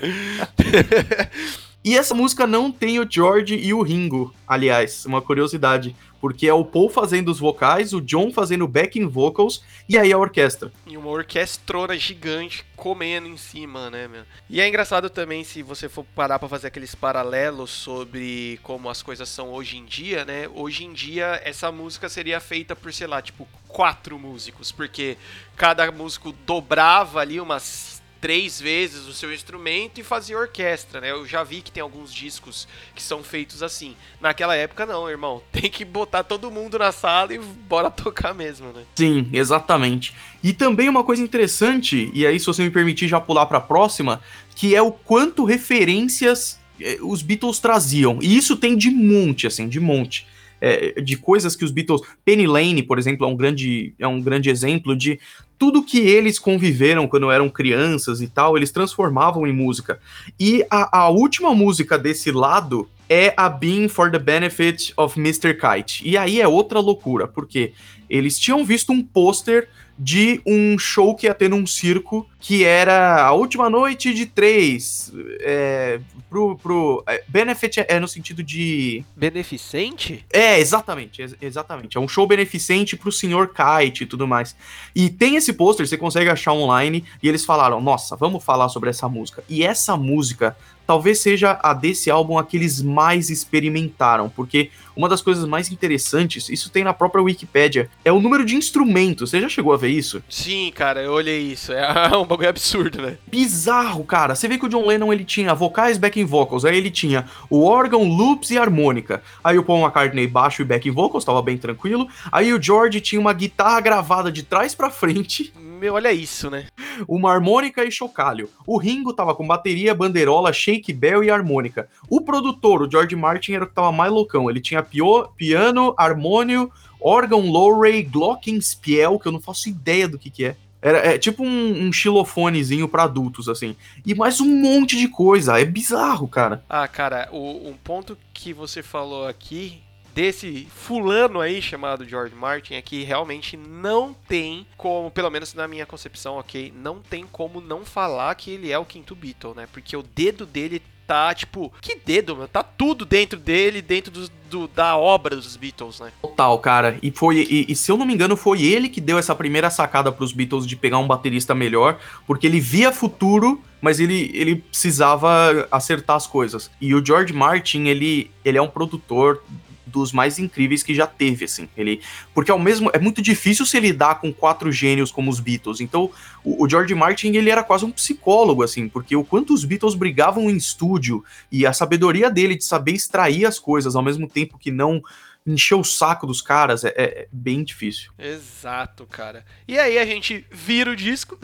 [1.89, 6.53] E essa música não tem o George e o Ringo, aliás, uma curiosidade porque é
[6.53, 10.71] o Paul fazendo os vocais, o John fazendo backing vocals e aí a orquestra.
[10.87, 14.25] E uma orquestrona gigante comendo em cima, né, meu?
[14.51, 19.03] E é engraçado também se você for parar para fazer aqueles paralelos sobre como as
[19.03, 20.49] coisas são hoje em dia, né?
[20.55, 25.17] Hoje em dia essa música seria feita por, sei lá, tipo, quatro músicos, porque
[25.57, 27.88] cada músico dobrava ali umas
[28.21, 31.11] três vezes o seu instrumento e fazia orquestra, né?
[31.11, 33.95] Eu já vi que tem alguns discos que são feitos assim.
[34.21, 35.43] Naquela época não, irmão.
[35.53, 38.83] Tem que botar todo mundo na sala e bora tocar mesmo, né?
[38.95, 40.15] Sim, exatamente.
[40.43, 43.63] E também uma coisa interessante, e aí se você me permitir já pular para a
[43.63, 44.21] próxima,
[44.55, 48.19] que é o quanto referências eh, os Beatles traziam.
[48.23, 50.27] E isso tem de monte, assim, de monte
[50.61, 52.03] é, de coisas que os Beatles.
[52.25, 55.19] Penny Lane, por exemplo, é um grande, é um grande exemplo de
[55.59, 59.99] tudo que eles conviveram quando eram crianças e tal, eles transformavam em música.
[60.39, 65.55] E a, a última música desse lado é a Being for the Benefit of Mr.
[65.55, 66.07] Kite.
[66.07, 67.73] E aí é outra loucura, porque
[68.09, 73.25] eles tinham visto um pôster de um show que ia ter num circo, que era
[73.25, 75.13] a última noite de três.
[75.41, 76.57] É, pro.
[76.57, 79.05] pro é, benefit é no sentido de.
[79.17, 80.25] Beneficente?
[80.33, 81.25] É, exatamente.
[81.41, 81.97] Exatamente.
[81.97, 84.55] É um show beneficente pro senhor Kite e tudo mais.
[84.95, 88.91] E tem esse pôster, você consegue achar online, e eles falaram: nossa, vamos falar sobre
[88.91, 89.43] essa música.
[89.49, 90.57] E essa música
[90.89, 95.71] talvez seja a desse álbum a que eles mais experimentaram, porque uma das coisas mais
[95.71, 99.29] interessantes, isso tem na própria Wikipedia, é o número de instrumentos.
[99.29, 100.23] Você já chegou a ver isso?
[100.31, 101.73] Sim, cara, eu olhei isso.
[101.79, 103.19] É bagulho absurdo, né?
[103.27, 104.35] Bizarro, cara.
[104.35, 107.65] Você vê que o John Lennon ele tinha vocais, backing vocals, aí ele tinha o
[107.65, 109.23] órgão, loops e harmônica.
[109.43, 112.07] Aí o Paul McCartney baixo e backing vocals, tava bem tranquilo.
[112.31, 116.67] Aí o George tinha uma guitarra gravada de trás para frente, Meu, olha isso, né?
[117.07, 118.51] uma harmônica e chocalho.
[118.67, 121.89] O Ringo tava com bateria, bandeirola, shake bell e harmônica.
[122.11, 124.51] O produtor, o George Martin, era o que tava mais loucão.
[124.51, 126.71] Ele tinha pio- piano, harmônio,
[127.01, 130.57] órgão Lowray, glockenspiel, que eu não faço ideia do que que é.
[130.81, 133.77] Era é tipo um, um xilofonezinho pra adultos, assim.
[134.07, 135.61] E mais um monte de coisa.
[135.61, 136.65] É bizarro, cara.
[136.69, 139.83] Ah, cara, o, um ponto que você falou aqui
[140.15, 145.69] desse fulano aí chamado George Martin é que realmente não tem como, pelo menos na
[145.69, 149.69] minha concepção, ok, não tem como não falar que ele é o quinto Beatle, né?
[149.73, 152.47] Porque o dedo dele tá, tipo, que dedo, meu?
[152.47, 156.13] Tá tudo dentro dele, dentro do, do- da obra dos Beatles, né?
[156.21, 156.99] Total, cara.
[157.03, 159.71] E foi e, e se eu não me engano, foi ele que deu essa primeira
[159.71, 164.57] sacada pros Beatles de pegar um baterista melhor, porque ele via futuro, mas ele, ele
[164.57, 166.71] precisava acertar as coisas.
[166.81, 169.43] E o George Martin, ele, ele é um produtor
[169.89, 171.69] dos mais incríveis que já teve, assim.
[171.77, 172.01] Ele,
[172.35, 175.81] porque ao mesmo é muito difícil se lidar com quatro gênios como os Beatles.
[175.81, 176.11] Então,
[176.45, 179.95] o, o George Martin, ele era quase um psicólogo, assim, porque o quanto os Beatles
[179.95, 184.59] brigavam em estúdio e a sabedoria dele de saber extrair as coisas ao mesmo tempo
[184.59, 185.03] que não
[185.47, 188.13] encher o saco dos caras é, é bem difícil.
[188.19, 189.45] Exato, cara.
[189.67, 191.39] E aí a gente vira o disco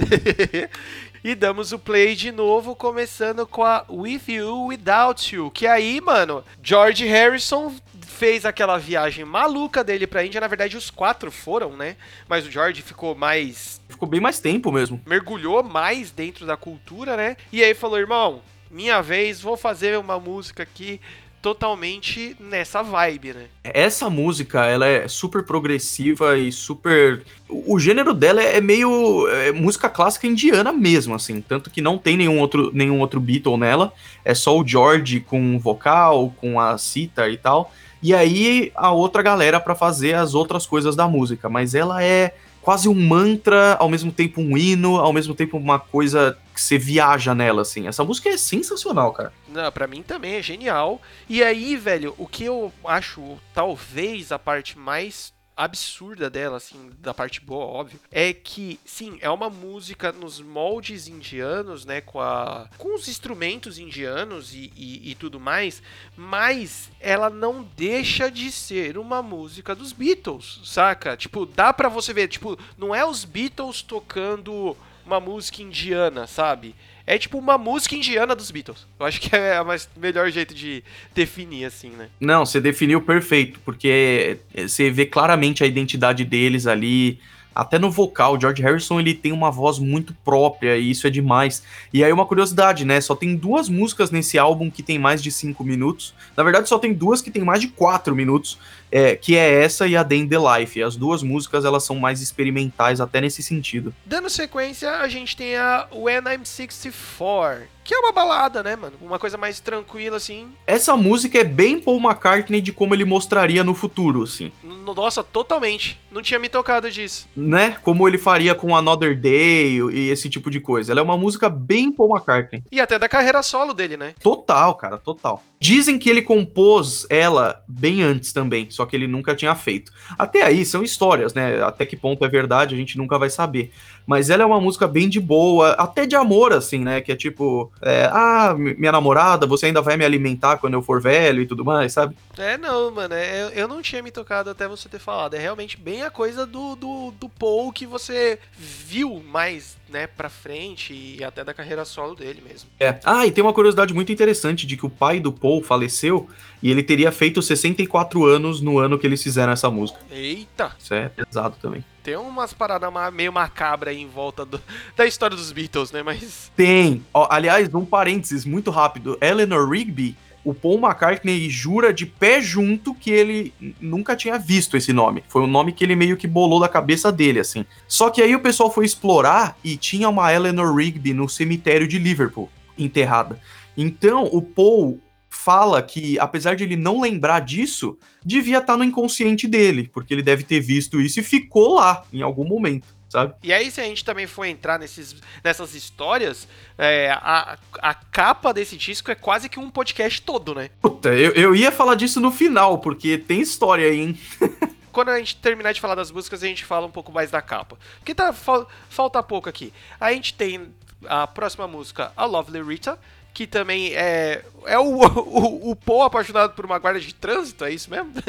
[1.24, 5.50] e damos o play de novo, começando com a With You, Without You.
[5.50, 7.74] Que aí, mano, George Harrison
[8.04, 10.40] fez aquela viagem maluca dele pra Índia.
[10.40, 11.96] Na verdade, os quatro foram, né?
[12.28, 13.80] Mas o George ficou mais.
[13.88, 15.00] Ficou bem mais tempo mesmo.
[15.06, 17.36] mergulhou mais dentro da cultura, né?
[17.52, 21.00] E aí falou, irmão, minha vez, vou fazer uma música aqui
[21.44, 23.44] totalmente nessa vibe, né?
[23.62, 27.22] Essa música, ela é super progressiva e super.
[27.46, 31.42] O gênero dela é meio é, música clássica indiana mesmo, assim.
[31.42, 33.92] Tanto que não tem nenhum outro, nenhum outro Beatle nela.
[34.24, 37.70] É só o George com vocal, com a cita e tal.
[38.04, 41.48] E aí a outra galera pra fazer as outras coisas da música.
[41.48, 45.78] Mas ela é quase um mantra, ao mesmo tempo um hino, ao mesmo tempo uma
[45.78, 47.88] coisa que você viaja nela, assim.
[47.88, 49.32] Essa música é sensacional, cara.
[49.48, 51.00] Não, pra mim também é genial.
[51.30, 57.14] E aí, velho, o que eu acho talvez a parte mais absurda dela, assim, da
[57.14, 62.68] parte boa, óbvio, é que, sim, é uma música nos moldes indianos, né, com, a,
[62.76, 65.82] com os instrumentos indianos e, e, e tudo mais,
[66.16, 71.16] mas ela não deixa de ser uma música dos Beatles, saca?
[71.16, 74.76] Tipo, dá pra você ver, tipo, não é os Beatles tocando
[75.06, 76.74] uma música indiana, sabe?
[77.06, 78.86] É tipo uma música indiana dos Beatles.
[78.98, 79.66] Eu acho que é o
[80.00, 80.82] melhor jeito de
[81.14, 82.08] definir, assim, né?
[82.18, 87.20] Não, você definiu perfeito, porque é, você vê claramente a identidade deles ali,
[87.54, 88.40] até no vocal.
[88.40, 91.62] George Harrison ele tem uma voz muito própria e isso é demais.
[91.92, 93.00] E aí uma curiosidade, né?
[93.00, 96.14] Só tem duas músicas nesse álbum que tem mais de cinco minutos.
[96.36, 98.58] Na verdade, só tem duas que tem mais de quatro minutos,
[98.90, 100.82] é, que é essa e a Day in the Life.
[100.82, 103.94] As duas músicas elas são mais experimentais até nesse sentido.
[104.04, 108.96] Dando sequência, a gente tem a When I'm 64, que é uma balada, né, mano?
[109.00, 110.48] Uma coisa mais tranquila, assim.
[110.66, 114.50] Essa música é bem Paul McCartney de como ele mostraria no futuro, assim.
[114.62, 116.00] Nossa, totalmente.
[116.10, 117.28] Não tinha me tocado disso.
[117.36, 117.76] né?
[117.82, 120.92] Como ele faria com Another Day e esse tipo de coisa.
[120.92, 122.62] Ela é uma música bem Paul McCartney.
[122.72, 124.14] E até da carreira solo dele, né?
[124.22, 125.42] Total, cara, total.
[125.60, 129.90] Dizem que ele compôs ela bem antes também, só que ele nunca tinha feito.
[130.18, 131.62] Até aí são histórias, né?
[131.62, 133.72] Até que ponto é verdade, a gente nunca vai saber.
[134.06, 137.00] Mas ela é uma música bem de boa, até de amor, assim, né?
[137.00, 140.82] Que é tipo, é, ah, mi- minha namorada, você ainda vai me alimentar quando eu
[140.82, 142.14] for velho e tudo mais, sabe?
[142.36, 143.14] É, não, mano.
[143.14, 145.34] é- eu, eu não tinha me tocado até você ter falado.
[145.34, 150.28] É realmente bem a coisa do, do, do Paul que você viu mais, né, pra
[150.28, 152.68] frente e até da carreira solo dele mesmo.
[152.78, 152.98] É.
[153.04, 156.28] Ah, e tem uma curiosidade muito interessante de que o pai do Paul faleceu
[156.62, 159.98] e ele teria feito 64 anos no ano que eles fizeram essa música.
[160.10, 160.72] Eita!
[160.78, 161.82] Isso é pesado também.
[162.04, 164.60] Tem umas paradas meio macabras aí em volta do-
[164.94, 166.02] da história dos Beatles, né?
[166.02, 166.52] Mas.
[166.54, 167.02] Tem.
[167.30, 169.16] Aliás, um parênteses muito rápido.
[169.22, 174.92] Eleanor Rigby, o Paul McCartney jura de pé junto que ele nunca tinha visto esse
[174.92, 175.24] nome.
[175.28, 177.64] Foi um nome que ele meio que bolou da cabeça dele, assim.
[177.88, 181.98] Só que aí o pessoal foi explorar e tinha uma Eleanor Rigby no cemitério de
[181.98, 183.40] Liverpool, enterrada.
[183.74, 185.00] Então, o Paul
[185.34, 190.22] fala que, apesar de ele não lembrar disso, devia estar no inconsciente dele, porque ele
[190.22, 193.34] deve ter visto isso e ficou lá em algum momento, sabe?
[193.42, 198.52] E aí, se a gente também for entrar nesses, nessas histórias, é, a, a capa
[198.52, 200.70] desse disco é quase que um podcast todo, né?
[200.80, 204.18] Puta, eu, eu ia falar disso no final, porque tem história aí, hein?
[204.94, 207.42] quando a gente terminar de falar das músicas, a gente fala um pouco mais da
[207.42, 207.76] capa.
[207.98, 209.72] Porque tá, fal- falta pouco aqui.
[209.98, 210.68] A gente tem
[211.06, 212.98] a próxima música, a Lovely Rita,
[213.34, 217.72] que também é, é o, o, o Paul apaixonado por uma guarda de trânsito, é
[217.72, 218.12] isso mesmo?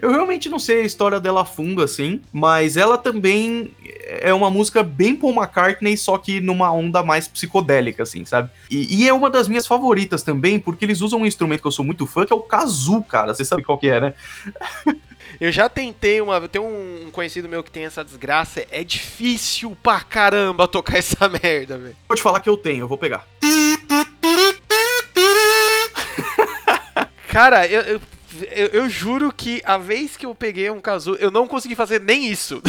[0.00, 3.72] Eu realmente não sei a história dela fundo, assim, mas ela também
[4.04, 8.50] é uma música bem Paul McCartney, só que numa onda mais psicodélica, assim, sabe?
[8.70, 11.72] E, e é uma das minhas favoritas também, porque eles usam um instrumento que eu
[11.72, 13.34] sou muito fã, que é o kazoo, cara.
[13.34, 14.14] Você sabe qual que é, né?
[15.40, 16.48] Eu já tentei uma.
[16.48, 18.64] Tem um conhecido meu que tem essa desgraça.
[18.70, 21.96] É difícil pra caramba tocar essa merda, velho.
[22.08, 23.26] Vou te falar que eu tenho, eu vou pegar.
[27.36, 28.00] Cara, eu, eu,
[28.50, 32.00] eu, eu juro que a vez que eu peguei um kazoo, eu não consegui fazer
[32.00, 32.62] nem isso.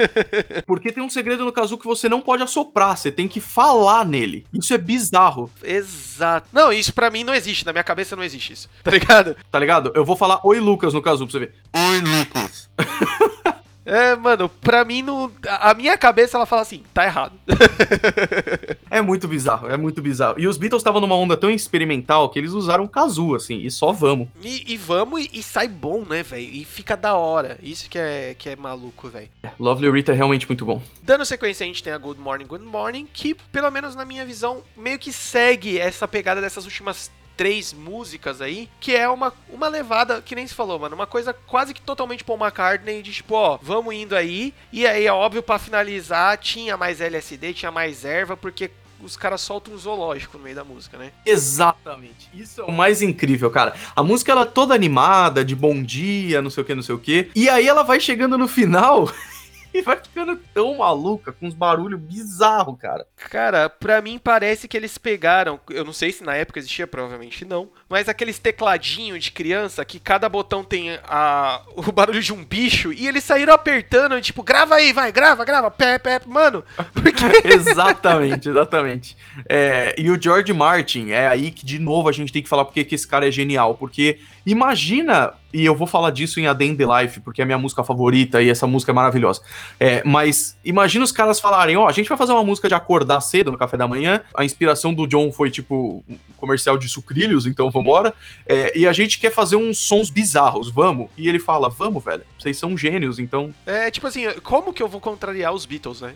[0.68, 4.04] Porque tem um segredo no kazoo que você não pode assoprar, você tem que falar
[4.04, 4.44] nele.
[4.52, 6.46] Isso é bizarro, Exato.
[6.52, 7.64] Não, isso pra mim não existe.
[7.64, 8.68] Na minha cabeça não existe isso.
[8.84, 9.34] Tá ligado?
[9.50, 9.90] tá ligado?
[9.94, 11.54] Eu vou falar Oi Lucas no kazoo pra você ver.
[11.74, 12.68] Oi Lucas.
[13.84, 17.34] É, mano, pra mim, no, a minha cabeça ela fala assim: tá errado.
[18.92, 20.38] É muito bizarro, é muito bizarro.
[20.38, 23.90] E os Beatles estavam numa onda tão experimental que eles usaram kazoo, assim, e só
[23.90, 24.28] vamos.
[24.42, 26.42] E, e vamos e, e sai bom, né, velho?
[26.42, 27.58] E fica da hora.
[27.62, 29.30] Isso que é, que é maluco, velho.
[29.58, 30.82] Lovely Rita é realmente muito bom.
[31.02, 34.26] Dando sequência, a gente tem a Good Morning, Good Morning, que, pelo menos na minha
[34.26, 39.68] visão, meio que segue essa pegada dessas últimas três músicas aí, que é uma, uma
[39.68, 43.34] levada, que nem se falou, mano, uma coisa quase que totalmente Paul McCartney, de tipo,
[43.34, 48.04] ó, vamos indo aí, e aí, é óbvio, pra finalizar, tinha mais LSD, tinha mais
[48.04, 48.70] erva, porque
[49.02, 51.10] os caras soltam um zoológico no meio da música, né?
[51.26, 52.30] Exatamente.
[52.32, 53.74] Isso é o mais incrível, cara.
[53.96, 56.94] A música ela é toda animada, de bom dia, não sei o que, não sei
[56.94, 57.30] o que.
[57.34, 59.10] E aí ela vai chegando no final
[59.72, 63.06] e vai ficando tão maluca, com uns barulhos bizarros, cara.
[63.30, 67.44] Cara, pra mim parece que eles pegaram, eu não sei se na época existia, provavelmente
[67.44, 72.44] não, mas aqueles tecladinhos de criança que cada botão tem a, o barulho de um
[72.44, 77.24] bicho e eles saíram apertando, tipo, grava aí, vai, grava, grava, pé, pé, mano, porque
[77.48, 79.16] exatamente, exatamente.
[79.48, 82.64] É, e o George Martin, é aí que de novo a gente tem que falar
[82.64, 83.74] porque que esse cara é genial.
[83.74, 87.44] Porque imagina, e eu vou falar disso em A Day in the Life, porque é
[87.44, 89.42] a minha música favorita e essa música é maravilhosa.
[89.78, 93.20] É, mas imagina os caras falarem: ó, a gente vai fazer uma música de acordar
[93.20, 94.22] cedo no café da manhã.
[94.34, 98.14] A inspiração do John foi tipo um comercial de sucrilhos, então vambora.
[98.46, 101.10] É, e a gente quer fazer uns sons bizarros, vamos?
[101.16, 103.54] E ele fala: vamos, velho, vocês são gênios, então.
[103.66, 106.14] é tipo assim, como que eu vou contrariar os Beatles, né?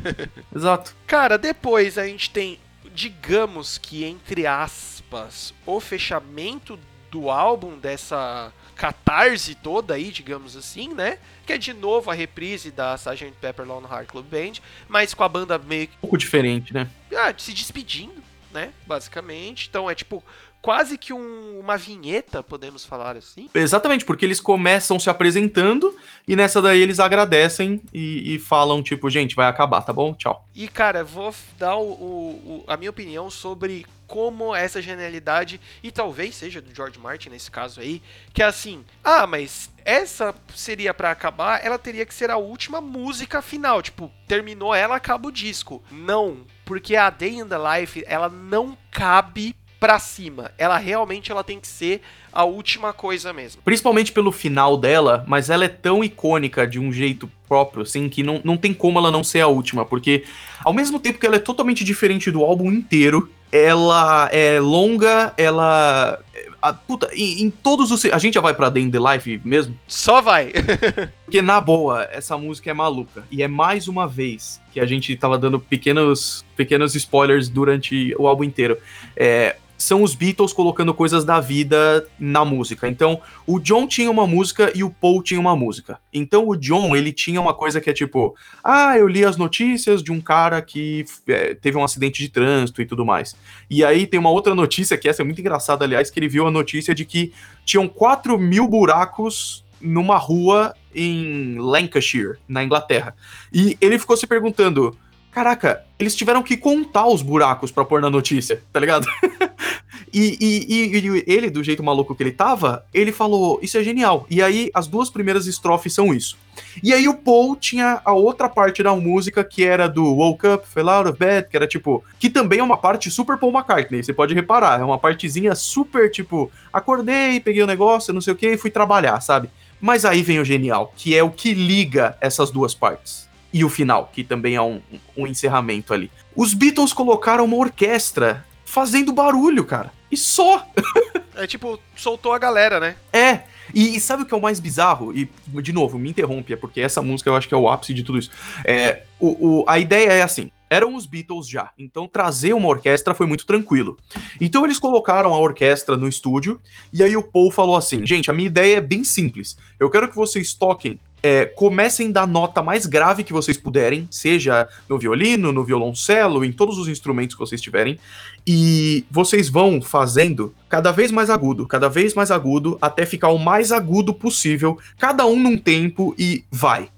[0.54, 0.94] Exato.
[1.06, 2.58] Cara, depois a gente tem,
[2.94, 6.78] digamos que entre aspas, o fechamento
[7.14, 11.18] do álbum dessa catarse toda aí, digamos assim, né?
[11.46, 13.32] Que é de novo a reprise da Sgt.
[13.40, 14.54] Pepper Lonely Heart Club Band,
[14.88, 16.88] mas com a banda meio que Um pouco diferente, né?
[17.16, 18.20] ah, se despedindo,
[18.52, 18.72] né?
[18.84, 19.68] Basicamente.
[19.70, 20.24] Então é tipo
[20.60, 23.48] quase que um- uma vinheta, podemos falar assim.
[23.54, 25.94] Exatamente, porque eles começam se apresentando
[26.26, 30.14] e nessa daí eles agradecem e, e falam, tipo, gente, vai acabar, tá bom?
[30.14, 30.48] Tchau.
[30.54, 36.36] E, cara, vou dar o- o- a minha opinião sobre como essa genialidade, e talvez
[36.36, 38.00] seja do George Martin nesse caso aí,
[38.32, 42.80] que é assim, ah, mas essa seria pra acabar, ela teria que ser a última
[42.80, 45.82] música final, tipo, terminou ela, acaba o disco.
[45.90, 50.52] Não, porque a Day in the Life, ela não cabe pra cima.
[50.56, 52.00] Ela realmente ela tem que ser
[52.32, 53.62] a última coisa mesmo.
[53.62, 58.22] Principalmente pelo final dela, mas ela é tão icônica de um jeito próprio, assim, que
[58.22, 60.24] não, não tem como ela não ser a última, porque
[60.64, 66.18] ao mesmo tempo que ela é totalmente diferente do álbum inteiro, ela é longa, ela.
[66.60, 68.04] A, puta, em, em todos os.
[68.06, 69.78] A gente já vai pra Day in the Life mesmo?
[69.86, 70.50] Só vai.
[71.24, 73.22] Porque, na boa, essa música é maluca.
[73.30, 78.26] E é mais uma vez que a gente tava dando pequenos, pequenos spoilers durante o
[78.26, 78.76] álbum inteiro.
[79.16, 79.54] É,
[79.84, 82.88] são os Beatles colocando coisas da vida na música.
[82.88, 85.98] Então, o John tinha uma música e o Paul tinha uma música.
[86.12, 90.02] Então, o John, ele tinha uma coisa que é tipo: ah, eu li as notícias
[90.02, 93.36] de um cara que é, teve um acidente de trânsito e tudo mais.
[93.68, 96.46] E aí tem uma outra notícia, que essa é muito engraçada, aliás, que ele viu
[96.46, 97.32] a notícia de que
[97.64, 103.14] tinham 4 mil buracos numa rua em Lancashire, na Inglaterra.
[103.52, 104.96] E ele ficou se perguntando:
[105.30, 109.06] caraca, eles tiveram que contar os buracos pra pôr na notícia, tá ligado?
[110.14, 114.26] e, e- e- ele, do jeito maluco que ele tava, ele falou: Isso é genial.
[114.30, 116.36] E aí, as duas primeiras estrofes são isso.
[116.82, 120.68] E aí, o Paul tinha a outra parte da música que era do Woke Up,
[120.68, 122.04] Fell Out of Bed, que era tipo.
[122.18, 124.80] Que também é uma parte super Paul McCartney, você pode reparar.
[124.80, 128.70] É uma partezinha super tipo: Acordei, peguei o negócio, não sei o que, e fui
[128.70, 129.50] trabalhar, sabe?
[129.80, 133.28] Mas aí vem o genial, que é o que liga essas duas partes.
[133.52, 134.80] E o final, que também é um,
[135.16, 136.10] um encerramento ali.
[136.34, 138.44] Os Beatles colocaram uma orquestra
[138.74, 139.92] fazendo barulho, cara.
[140.10, 140.66] E só.
[141.36, 142.94] É tipo, soltou a galera, né?
[143.12, 143.40] É,
[143.74, 145.12] e, e sabe o que é o mais bizarro?
[145.12, 145.28] E,
[145.60, 148.04] de novo, me interrompe, é porque essa música eu acho que é o ápice de
[148.04, 148.30] tudo isso.
[148.64, 153.14] É, o, o, a ideia é assim: eram os Beatles já, então trazer uma orquestra
[153.14, 153.98] foi muito tranquilo.
[154.40, 156.60] Então eles colocaram a orquestra no estúdio,
[156.92, 159.56] e aí o Paul falou assim: gente, a minha ideia é bem simples.
[159.80, 164.68] Eu quero que vocês toquem é, comecem da nota mais grave que vocês puderem, seja
[164.86, 167.98] no violino, no violoncelo, em todos os instrumentos que vocês tiverem,
[168.46, 173.38] e vocês vão fazendo cada vez mais agudo, cada vez mais agudo, até ficar o
[173.38, 176.90] mais agudo possível, cada um num tempo e vai.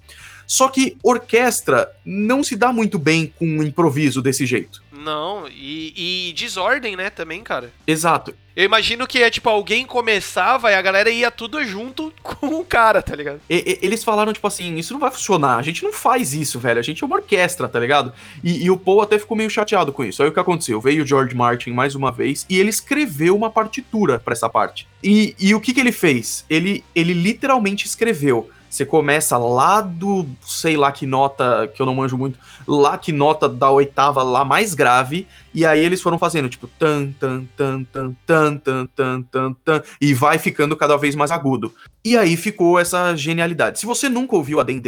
[0.45, 4.83] Só que orquestra não se dá muito bem com um improviso desse jeito.
[5.07, 7.73] Não, e, e desordem, né, também, cara.
[7.87, 8.35] Exato.
[8.57, 12.65] Eu imagino que é tipo, alguém começava e a galera ia tudo junto com o
[12.65, 13.41] cara, tá ligado?
[13.49, 16.59] E, e, eles falaram, tipo assim, isso não vai funcionar, a gente não faz isso,
[16.59, 18.13] velho, a gente é uma orquestra, tá ligado?
[18.43, 20.23] E, e o Paul até ficou meio chateado com isso.
[20.25, 20.81] Aí o que aconteceu?
[20.81, 24.89] Veio o George Martin mais uma vez e ele escreveu uma partitura para essa parte.
[25.05, 26.45] E, e o que, que ele fez?
[26.51, 31.95] Ele, ele literalmente escreveu você começa lá do, sei lá que nota, que eu não
[31.95, 36.49] manjo muito, lá que nota da oitava lá mais grave, e aí eles foram fazendo,
[36.49, 41.15] tipo, tan, tan, tan, tan, tan, tan, tan, tan, tan, e vai ficando cada vez
[41.15, 41.73] mais agudo.
[42.05, 43.79] E aí ficou essa genialidade.
[43.79, 44.81] Se você nunca ouviu a Day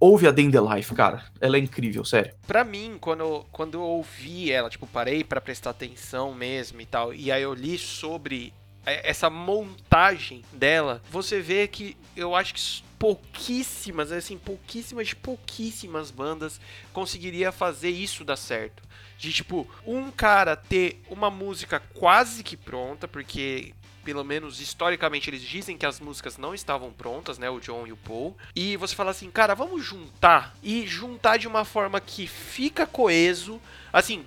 [0.00, 0.50] ouve a Day
[0.94, 1.24] cara.
[1.40, 2.34] Ela é incrível, sério.
[2.46, 6.86] Pra mim, quando eu, quando eu ouvi ela, tipo, parei para prestar atenção mesmo e
[6.86, 8.52] tal, e aí eu li sobre
[8.84, 12.60] essa montagem dela, você vê que eu acho que
[13.04, 16.58] pouquíssimas, assim, pouquíssimas, pouquíssimas bandas
[16.90, 18.82] conseguiria fazer isso dar certo.
[19.18, 25.42] De tipo, um cara ter uma música quase que pronta, porque pelo menos historicamente eles
[25.42, 28.34] dizem que as músicas não estavam prontas, né, o John e o Paul.
[28.56, 33.60] E você fala assim, cara, vamos juntar e juntar de uma forma que fica coeso,
[33.92, 34.24] assim,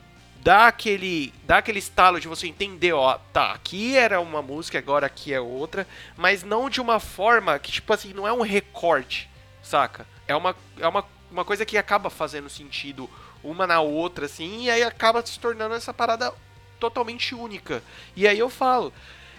[0.47, 5.05] dá aquele, dá aquele estalo de você entender, ó, tá, aqui era uma música, agora
[5.05, 5.85] aqui é outra,
[6.15, 9.29] mas não de uma forma que, tipo assim, não é um recorte,
[9.61, 10.07] saca?
[10.25, 13.09] É uma, é uma, uma coisa que acaba fazendo sentido
[13.43, 16.33] uma na outra, assim, e aí acaba se tornando essa parada
[16.79, 17.83] totalmente única.
[18.15, 18.93] E aí eu falo,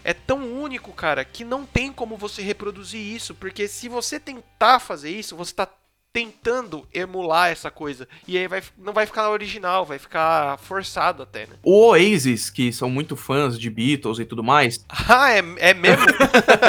[0.04, 4.78] é tão único, cara, que não tem como você reproduzir isso, porque se você tentar
[4.78, 5.66] fazer isso, você tá
[6.12, 8.08] tentando emular essa coisa.
[8.26, 11.54] E aí vai, não vai ficar original, vai ficar forçado até, né?
[11.62, 14.84] O Oasis, que são muito fãs de Beatles e tudo mais.
[15.10, 16.04] Ah, é, é mesmo?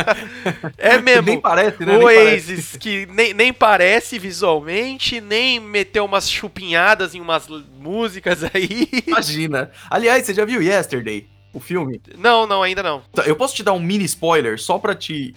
[0.78, 1.24] é mesmo.
[1.24, 1.98] Nem parece, né?
[1.98, 8.88] O Oasis, que nem, nem parece visualmente, nem meteu umas chupinhadas em umas músicas aí.
[9.06, 9.72] Imagina.
[9.90, 11.28] Aliás, você já viu Yesterday?
[11.52, 12.02] O filme?
[12.18, 13.02] Não, não, ainda não.
[13.14, 15.36] Tá, eu posso te dar um mini spoiler só pra te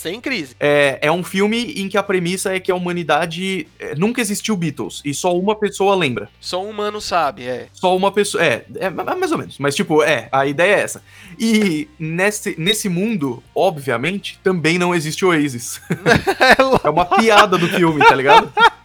[0.00, 0.56] sem crise.
[0.58, 4.56] É, é um filme em que a premissa é que a humanidade é, nunca existiu
[4.56, 6.28] Beatles e só uma pessoa lembra.
[6.40, 7.68] Só um humano sabe, é.
[7.72, 8.42] Só uma pessoa.
[8.42, 9.58] É, é, mais ou menos.
[9.58, 11.02] Mas, tipo, é, a ideia é essa.
[11.38, 15.80] E nesse, nesse mundo, obviamente, também não existe Oasis.
[16.40, 18.50] é, é uma piada do filme, tá ligado?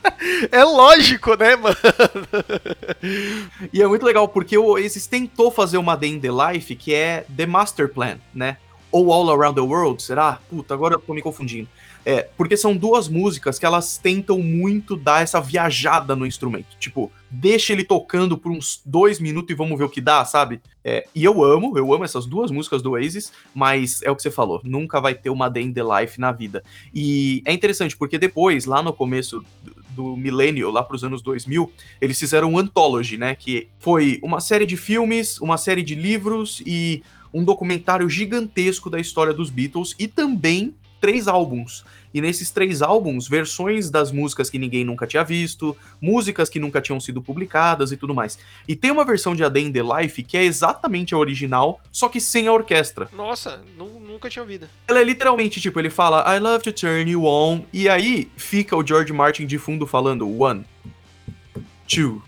[0.52, 1.76] É lógico, né, mano?
[3.74, 6.94] e é muito legal porque o Oasis tentou fazer uma Day in the Life que
[6.94, 8.58] é The Master Plan, né?
[8.96, 10.40] Ou All Around the World, será?
[10.50, 11.68] Puta, agora eu tô me confundindo.
[12.06, 16.78] É, porque são duas músicas que elas tentam muito dar essa viajada no instrumento.
[16.80, 20.62] Tipo, deixa ele tocando por uns dois minutos e vamos ver o que dá, sabe?
[20.82, 24.22] É, e eu amo, eu amo essas duas músicas do Oasis, mas é o que
[24.22, 26.64] você falou, nunca vai ter uma Day in the Life na vida.
[26.94, 29.44] E é interessante, porque depois, lá no começo
[29.90, 33.34] do milênio, lá para os anos 2000, eles fizeram um Anthology, né?
[33.34, 37.02] Que foi uma série de filmes, uma série de livros e
[37.36, 41.84] um documentário gigantesco da história dos Beatles e também três álbuns.
[42.14, 46.80] E nesses três álbuns, versões das músicas que ninguém nunca tinha visto, músicas que nunca
[46.80, 48.40] tinham sido publicadas e tudo mais.
[48.66, 51.82] E tem uma versão de A Day in the Life que é exatamente a original,
[51.92, 53.10] só que sem a orquestra.
[53.12, 54.70] Nossa, nunca tinha ouvido.
[54.88, 58.78] Ela é literalmente, tipo, ele fala I love to turn you on, e aí fica
[58.78, 60.64] o George Martin de fundo falando one,
[61.86, 62.24] two.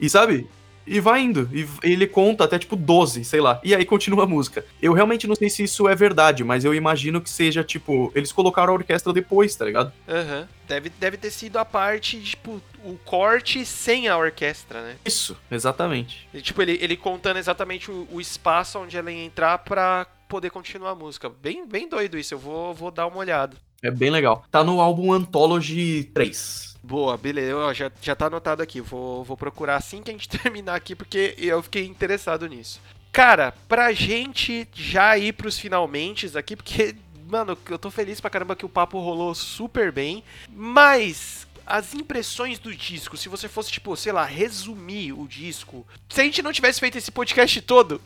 [0.00, 0.48] E sabe?
[0.90, 1.48] E vai indo.
[1.52, 3.60] E ele conta até tipo 12, sei lá.
[3.62, 4.64] E aí continua a música.
[4.82, 8.10] Eu realmente não sei se isso é verdade, mas eu imagino que seja tipo.
[8.12, 9.92] Eles colocaram a orquestra depois, tá ligado?
[10.08, 10.40] Aham.
[10.40, 10.60] Uhum.
[10.66, 14.96] Deve, deve ter sido a parte, tipo, o corte sem a orquestra, né?
[15.04, 16.28] Isso, exatamente.
[16.32, 20.50] E, tipo, ele, ele contando exatamente o, o espaço onde ela ia entrar pra poder
[20.50, 21.28] continuar a música.
[21.28, 23.56] Bem, bem doido isso, eu vou, vou dar uma olhada.
[23.82, 24.44] É bem legal.
[24.48, 26.69] Tá no álbum Anthology 3.
[26.90, 27.72] Boa, beleza.
[27.72, 28.80] já, já tá anotado aqui.
[28.80, 32.80] Vou, vou procurar assim que a gente terminar aqui, porque eu fiquei interessado nisso.
[33.12, 36.96] Cara, pra gente já ir pros finalmente aqui, porque,
[37.28, 40.24] mano, eu tô feliz pra caramba que o papo rolou super bem.
[40.48, 46.20] Mas as impressões do disco, se você fosse, tipo, sei lá, resumir o disco, se
[46.20, 48.00] a gente não tivesse feito esse podcast todo,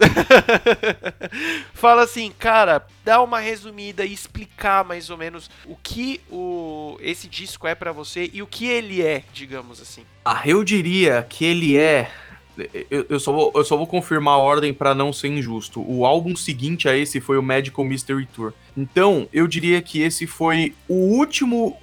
[1.73, 7.27] fala assim, cara, dá uma resumida e explicar mais ou menos o que o, esse
[7.27, 10.05] disco é para você e o que ele é, digamos assim.
[10.23, 12.11] Ah, eu diria que ele é
[12.91, 15.85] eu, eu, só vou, eu só vou confirmar a ordem para não ser injusto.
[15.87, 18.53] O álbum seguinte a esse foi o Magical Mystery Tour.
[18.77, 21.77] Então, eu diria que esse foi o último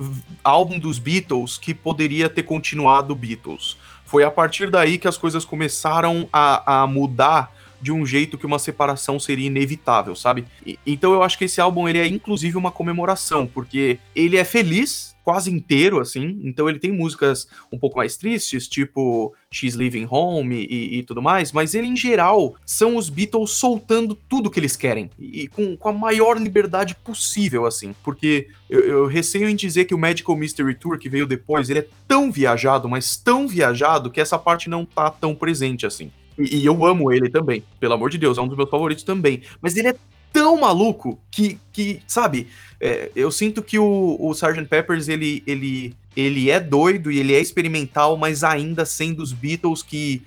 [0.43, 3.77] álbum dos Beatles que poderia ter continuado Beatles.
[4.05, 8.45] Foi a partir daí que as coisas começaram a, a mudar de um jeito que
[8.45, 10.45] uma separação seria inevitável, sabe?
[10.65, 14.43] E, então eu acho que esse álbum ele é inclusive uma comemoração, porque ele é
[14.43, 16.39] feliz quase inteiro, assim.
[16.43, 21.21] Então ele tem músicas um pouco mais tristes, tipo She's Leaving Home e, e, tudo
[21.21, 25.09] mais, mas ele, em geral, são os Beatles soltando tudo que eles querem.
[25.19, 27.93] E com, com a maior liberdade possível, assim.
[28.03, 31.79] Porque eu, eu receio em dizer que o Magical Mystery Tour, que veio depois, ele
[31.79, 36.11] é tão viajado, mas tão viajado, que essa parte não tá tão presente assim.
[36.37, 39.03] E, e eu amo ele também, pelo amor de Deus, é um dos meus favoritos
[39.03, 39.41] também.
[39.61, 39.95] Mas ele é
[40.31, 42.47] tão maluco que, que sabe,
[42.79, 44.65] é, eu sinto que o, o Sgt.
[44.65, 49.83] Peppers, ele, ele, ele é doido e ele é experimental, mas ainda sendo os Beatles
[49.83, 50.21] que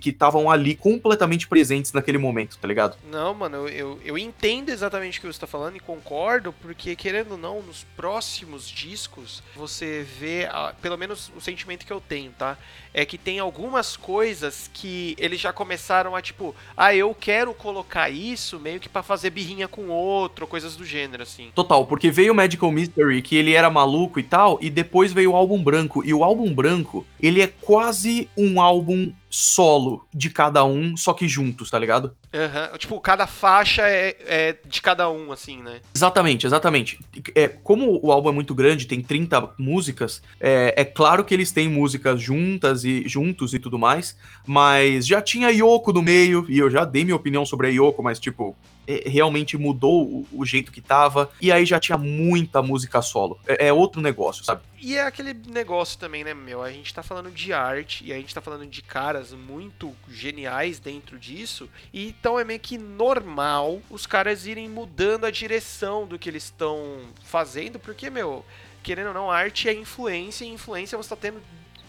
[0.00, 2.96] que estavam ali completamente presentes naquele momento, tá ligado?
[3.10, 7.32] Não, mano, eu, eu entendo exatamente o que você tá falando e concordo, porque querendo
[7.32, 10.48] ou não, nos próximos discos, você vê,
[10.80, 12.56] pelo menos o sentimento que eu tenho, tá?
[12.92, 18.10] É que tem algumas coisas que eles já começaram a tipo, ah, eu quero colocar
[18.10, 21.50] isso meio que para fazer birrinha com outro, coisas do gênero, assim.
[21.54, 25.32] Total, porque veio o Magical Mystery, que ele era maluco e tal, e depois veio
[25.32, 26.04] o álbum branco.
[26.04, 31.28] E o álbum branco, ele é quase um álbum solo de cada um, só que
[31.28, 32.16] juntos, tá ligado?
[32.32, 32.78] Uhum.
[32.78, 35.80] Tipo, cada faixa é, é, de cada um, assim, né?
[35.94, 37.00] Exatamente, exatamente.
[37.34, 41.50] É, como o álbum é muito grande, tem 30 músicas, é, é claro que eles
[41.52, 44.16] têm músicas juntas e juntos e tudo mais,
[44.46, 48.02] mas já tinha Yoko no meio, e eu já dei minha opinião sobre a Yoko,
[48.02, 48.54] mas tipo,
[48.88, 51.30] é, realmente mudou o, o, jeito que tava.
[51.42, 53.38] E aí já tinha muita música solo.
[53.46, 54.62] É, é, outro negócio, sabe?
[54.80, 56.62] E é aquele negócio também, né, meu?
[56.62, 60.78] A gente tá falando de arte e a gente tá falando de caras muito geniais
[60.78, 61.68] dentro disso.
[61.92, 66.44] E então é meio que normal os caras irem mudando a direção do que eles
[66.44, 68.44] estão fazendo, porque, meu,
[68.82, 71.40] querendo ou não, arte é influência e influência você tá tendo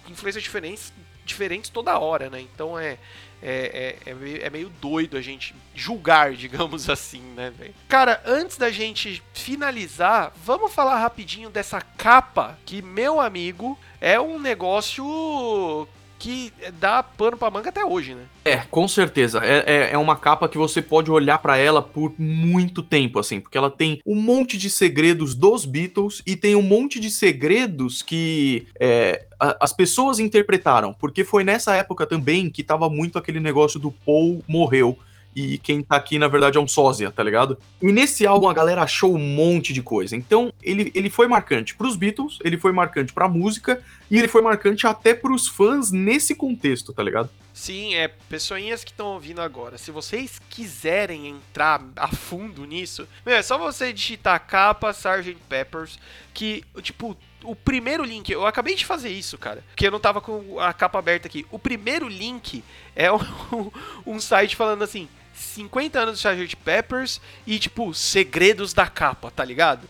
[0.08, 0.94] influências diferentes,
[1.26, 2.42] diferentes toda hora, né?
[2.42, 2.98] Então é
[3.42, 7.74] é, é, é, meio, é meio doido a gente julgar, digamos assim, né, velho?
[7.88, 14.40] Cara, antes da gente finalizar, vamos falar rapidinho dessa capa que, meu amigo, é um
[14.40, 15.88] negócio
[16.20, 18.24] que dá pano pra manga até hoje, né?
[18.44, 19.40] É, com certeza.
[19.44, 23.40] É, é, é uma capa que você pode olhar para ela por muito tempo, assim,
[23.40, 28.02] porque ela tem um monte de segredos dos Beatles e tem um monte de segredos
[28.02, 33.40] que é, a, as pessoas interpretaram, porque foi nessa época também que tava muito aquele
[33.40, 34.98] negócio do Paul morreu
[35.36, 37.58] e quem tá aqui, na verdade, é um sósia, tá ligado?
[37.82, 40.16] E nesse álbum a galera achou um monte de coisa.
[40.16, 44.42] Então, ele, ele foi marcante pros Beatles, ele foi marcante pra música, e ele foi
[44.42, 47.30] marcante até pros fãs nesse contexto, tá ligado?
[47.54, 53.42] Sim, é, pessoinhas que estão ouvindo agora, se vocês quiserem entrar a fundo nisso, é
[53.42, 55.38] só você digitar capa Sgt.
[55.48, 56.00] Peppers,
[56.34, 60.22] que, tipo, o primeiro link, eu acabei de fazer isso, cara, porque eu não tava
[60.22, 61.46] com a capa aberta aqui.
[61.52, 62.64] O primeiro link
[62.96, 63.72] é um,
[64.06, 65.08] um site falando assim:
[65.40, 66.56] 50 anos de Sgt.
[66.58, 69.88] Peppers e, tipo, segredos da capa, tá ligado?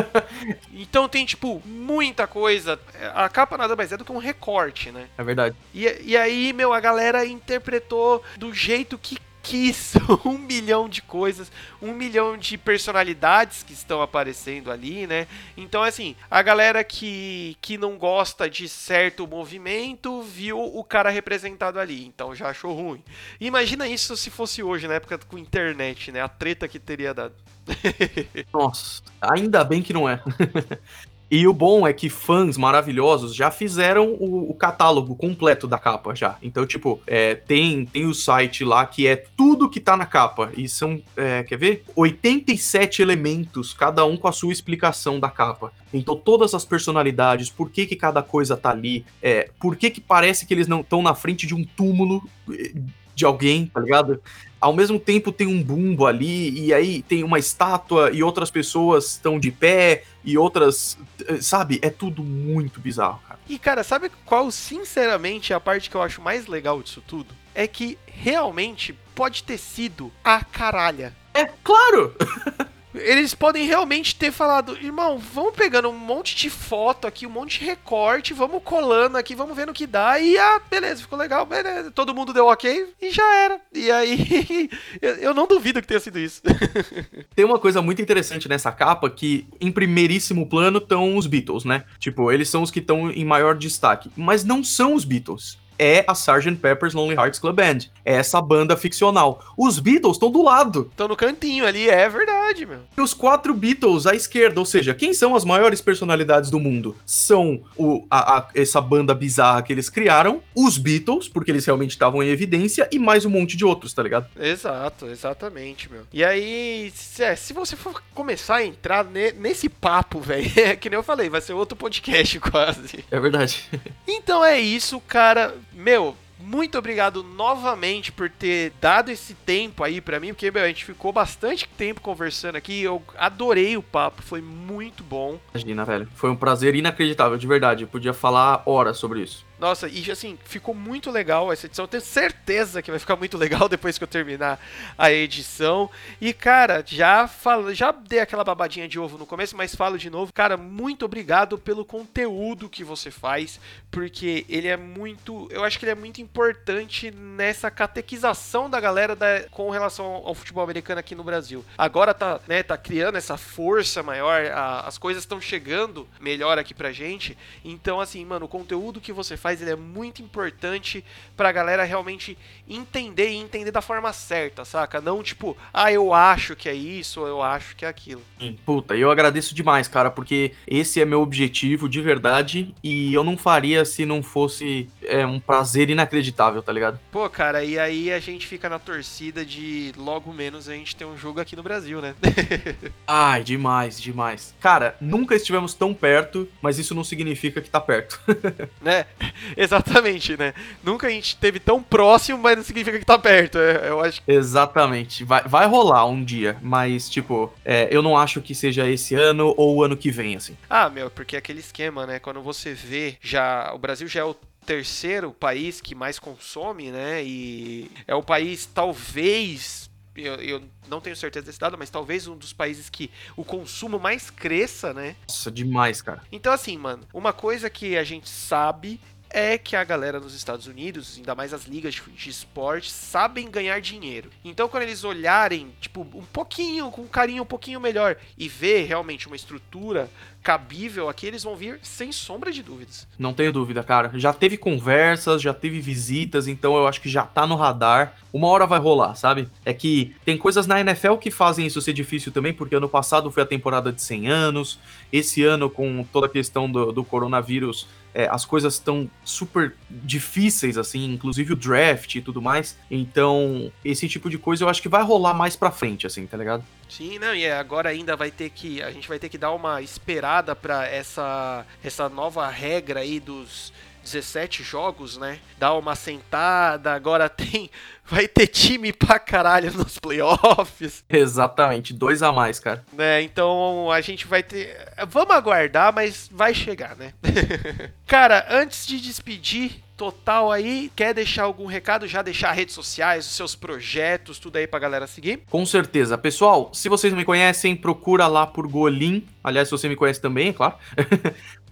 [0.72, 2.80] então tem, tipo, muita coisa.
[3.14, 5.08] A capa nada mais é do que um recorte, né?
[5.18, 5.54] É verdade.
[5.74, 11.50] E, e aí, meu, a galera interpretou do jeito que quis um milhão de coisas,
[11.80, 15.26] um milhão de personalidades que estão aparecendo ali, né?
[15.56, 21.78] Então, assim, a galera que, que não gosta de certo movimento viu o cara representado
[21.78, 23.02] ali, então já achou ruim.
[23.40, 26.20] Imagina isso se fosse hoje, na época com internet, né?
[26.20, 27.34] A treta que teria dado.
[28.52, 30.20] Nossa, ainda bem que não é.
[31.30, 36.12] E o bom é que fãs maravilhosos já fizeram o, o catálogo completo da capa
[36.12, 36.36] já.
[36.42, 40.50] Então, tipo, é, tem, tem o site lá que é tudo que tá na capa.
[40.56, 41.84] E são, é, quer ver?
[41.94, 45.72] 87 elementos, cada um com a sua explicação da capa.
[45.94, 50.00] Então, todas as personalidades, por que, que cada coisa tá ali, é, por que, que
[50.00, 52.72] parece que eles não estão na frente de um túmulo é,
[53.14, 54.20] de alguém, tá ligado?
[54.60, 59.12] Ao mesmo tempo tem um bumbo ali, e aí tem uma estátua, e outras pessoas
[59.12, 60.98] estão de pé, e outras.
[61.26, 61.78] Eh, sabe?
[61.82, 63.40] É tudo muito bizarro, cara.
[63.48, 67.34] E, cara, sabe qual, sinceramente, é a parte que eu acho mais legal disso tudo?
[67.54, 71.16] É que realmente pode ter sido a caralha.
[71.34, 72.14] É, claro!
[72.94, 77.60] Eles podem realmente ter falado, irmão, vamos pegando um monte de foto aqui, um monte
[77.60, 80.18] de recorte, vamos colando aqui, vamos vendo o que dá.
[80.18, 81.90] E ah, beleza, ficou legal, beleza.
[81.90, 83.60] Todo mundo deu ok e já era.
[83.72, 84.70] E aí,
[85.00, 86.42] eu, não duvido que tenha sido isso.
[87.34, 91.84] Tem uma coisa muito interessante nessa capa que, em primeiríssimo plano, estão os Beatles, né?
[91.98, 94.10] Tipo, eles são os que estão em maior destaque.
[94.16, 96.56] Mas não são os Beatles é a Sgt.
[96.56, 97.78] Pepper's Lonely Hearts Club Band.
[98.04, 99.42] É essa banda ficcional.
[99.56, 100.88] Os Beatles estão do lado.
[100.90, 102.80] Estão no cantinho ali, é verdade, meu.
[102.96, 106.94] E os quatro Beatles à esquerda, ou seja, quem são as maiores personalidades do mundo?
[107.06, 111.92] São o, a, a, essa banda bizarra que eles criaram, os Beatles, porque eles realmente
[111.92, 114.26] estavam em evidência, e mais um monte de outros, tá ligado?
[114.38, 116.02] Exato, exatamente, meu.
[116.12, 120.76] E aí, se, é, se você for começar a entrar ne, nesse papo, velho, é
[120.76, 123.02] que nem eu falei, vai ser outro podcast quase.
[123.10, 123.64] É verdade.
[124.12, 130.20] Então é isso, cara meu, muito obrigado novamente por ter dado esse tempo aí para
[130.20, 132.82] mim, porque meu, a gente ficou bastante tempo conversando aqui.
[132.82, 135.38] Eu adorei o papo, foi muito bom.
[135.54, 136.08] Imagina, velho.
[136.14, 137.84] Foi um prazer inacreditável, de verdade.
[137.84, 139.44] Eu podia falar horas sobre isso.
[139.60, 141.84] Nossa, e assim, ficou muito legal essa edição.
[141.84, 144.58] Eu tenho certeza que vai ficar muito legal depois que eu terminar
[144.96, 145.90] a edição.
[146.18, 150.08] E, cara, já falo, já dei aquela babadinha de ovo no começo, mas falo de
[150.08, 150.32] novo.
[150.32, 153.60] Cara, muito obrigado pelo conteúdo que você faz,
[153.90, 155.46] porque ele é muito.
[155.50, 160.34] Eu acho que ele é muito importante nessa catequização da galera da, com relação ao
[160.34, 161.62] futebol americano aqui no Brasil.
[161.76, 166.72] Agora tá, né, tá criando essa força maior, a, as coisas estão chegando melhor aqui
[166.72, 167.36] pra gente.
[167.62, 171.04] Então, assim, mano, o conteúdo que você faz faz ele é muito importante
[171.36, 175.00] pra galera realmente entender e entender da forma certa, saca?
[175.00, 178.22] Não tipo, ah, eu acho que é isso, ou eu acho que é aquilo.
[178.64, 183.36] Puta, eu agradeço demais, cara, porque esse é meu objetivo de verdade e eu não
[183.36, 187.00] faria se não fosse é, um prazer inacreditável, tá ligado?
[187.10, 191.04] Pô, cara, e aí a gente fica na torcida de logo menos a gente ter
[191.04, 192.14] um jogo aqui no Brasil, né?
[193.06, 194.54] Ai, demais, demais.
[194.60, 198.20] Cara, nunca estivemos tão perto, mas isso não significa que tá perto.
[198.80, 199.06] né?
[199.56, 200.54] Exatamente, né?
[200.82, 203.58] Nunca a gente teve tão próximo, mas não significa que tá perto.
[203.58, 204.22] É, eu acho.
[204.26, 205.24] Exatamente.
[205.24, 209.54] Vai, vai rolar um dia, mas, tipo, é, eu não acho que seja esse ano
[209.56, 210.56] ou o ano que vem, assim.
[210.68, 212.18] Ah, meu, porque é aquele esquema, né?
[212.18, 213.72] Quando você vê, já.
[213.74, 214.34] O Brasil já é o
[214.64, 217.24] terceiro país que mais consome, né?
[217.24, 219.90] E é o país, talvez.
[220.16, 223.98] Eu, eu, não tenho certeza desse dado, mas talvez um dos países que o consumo
[223.98, 225.16] mais cresça, né?
[225.26, 226.22] Nossa, demais, cara.
[226.30, 229.00] Então, assim, mano, uma coisa que a gente sabe
[229.30, 233.80] é que a galera nos Estados Unidos, ainda mais as ligas de esporte, sabem ganhar
[233.80, 234.30] dinheiro.
[234.44, 239.26] Então, quando eles olharem, tipo, um pouquinho, com carinho um pouquinho melhor e ver realmente
[239.26, 240.10] uma estrutura
[240.42, 243.06] cabível aqui, eles vão vir sem sombra de dúvidas.
[243.18, 244.10] Não tenho dúvida, cara.
[244.14, 248.16] Já teve conversas, já teve visitas, então eu acho que já tá no radar.
[248.32, 249.48] Uma hora vai rolar, sabe?
[249.64, 253.30] É que tem coisas na NFL que fazem isso ser difícil também, porque ano passado
[253.30, 254.78] foi a temporada de 100 anos,
[255.12, 260.76] esse ano, com toda a questão do, do coronavírus, é, as coisas estão super difíceis,
[260.76, 262.76] assim, inclusive o draft e tudo mais.
[262.90, 266.36] Então, esse tipo de coisa eu acho que vai rolar mais pra frente, assim, tá
[266.36, 266.64] ligado?
[266.88, 268.82] Sim, não, e agora ainda vai ter que.
[268.82, 273.72] A gente vai ter que dar uma esperada para essa, essa nova regra aí dos
[274.12, 275.38] 17 jogos, né?
[275.58, 277.70] Dar uma sentada, agora tem.
[278.04, 281.04] Vai ter time pra caralho nos playoffs.
[281.08, 282.84] Exatamente, dois a mais, cara.
[282.92, 284.76] Né, então a gente vai ter.
[285.08, 287.12] Vamos aguardar, mas vai chegar, né?
[288.06, 290.90] cara, antes de despedir, total aí.
[290.96, 292.06] Quer deixar algum recado?
[292.06, 295.42] Já deixar redes sociais, os seus projetos, tudo aí pra galera seguir?
[295.50, 296.16] Com certeza.
[296.16, 299.26] Pessoal, se vocês não me conhecem, procura lá por Golim.
[299.44, 300.74] Aliás, se você me conhece também, é claro.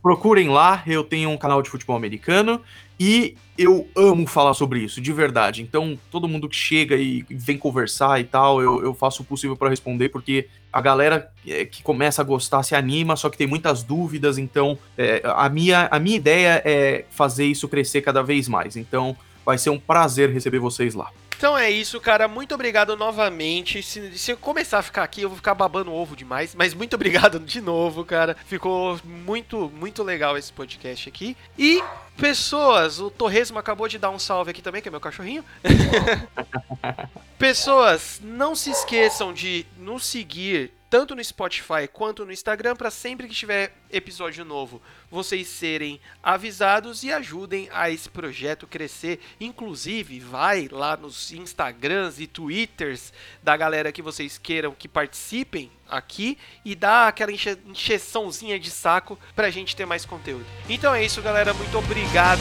[0.03, 2.61] Procurem lá, eu tenho um canal de futebol americano
[2.99, 5.63] e eu amo falar sobre isso, de verdade.
[5.63, 9.57] Então, todo mundo que chega e vem conversar e tal, eu, eu faço o possível
[9.57, 13.47] para responder, porque a galera é, que começa a gostar se anima, só que tem
[13.47, 14.39] muitas dúvidas.
[14.39, 18.77] Então, é, a, minha, a minha ideia é fazer isso crescer cada vez mais.
[18.77, 21.11] Então, vai ser um prazer receber vocês lá.
[21.39, 22.27] Então é isso, cara.
[22.27, 23.81] Muito obrigado novamente.
[23.81, 26.53] Se, se eu começar a ficar aqui, eu vou ficar babando ovo demais.
[26.53, 28.37] Mas muito obrigado de novo, cara.
[28.47, 31.37] Ficou muito, muito legal esse podcast aqui.
[31.57, 31.81] E,
[32.17, 35.45] pessoas, o Torresmo acabou de dar um salve aqui também, que é meu cachorrinho.
[37.39, 43.29] pessoas, não se esqueçam de nos seguir tanto no Spotify quanto no Instagram, para sempre
[43.29, 49.21] que tiver episódio novo, vocês serem avisados e ajudem a esse projeto crescer.
[49.41, 53.13] Inclusive, vai lá nos Instagrams e Twitters
[53.43, 59.19] da galera que vocês queiram que participem aqui e dá aquela enche encheçãozinha de saco
[59.35, 60.45] pra gente ter mais conteúdo.
[60.69, 61.55] Então é isso, galera.
[61.55, 62.41] Muito obrigado.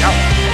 [0.00, 0.53] Tchau.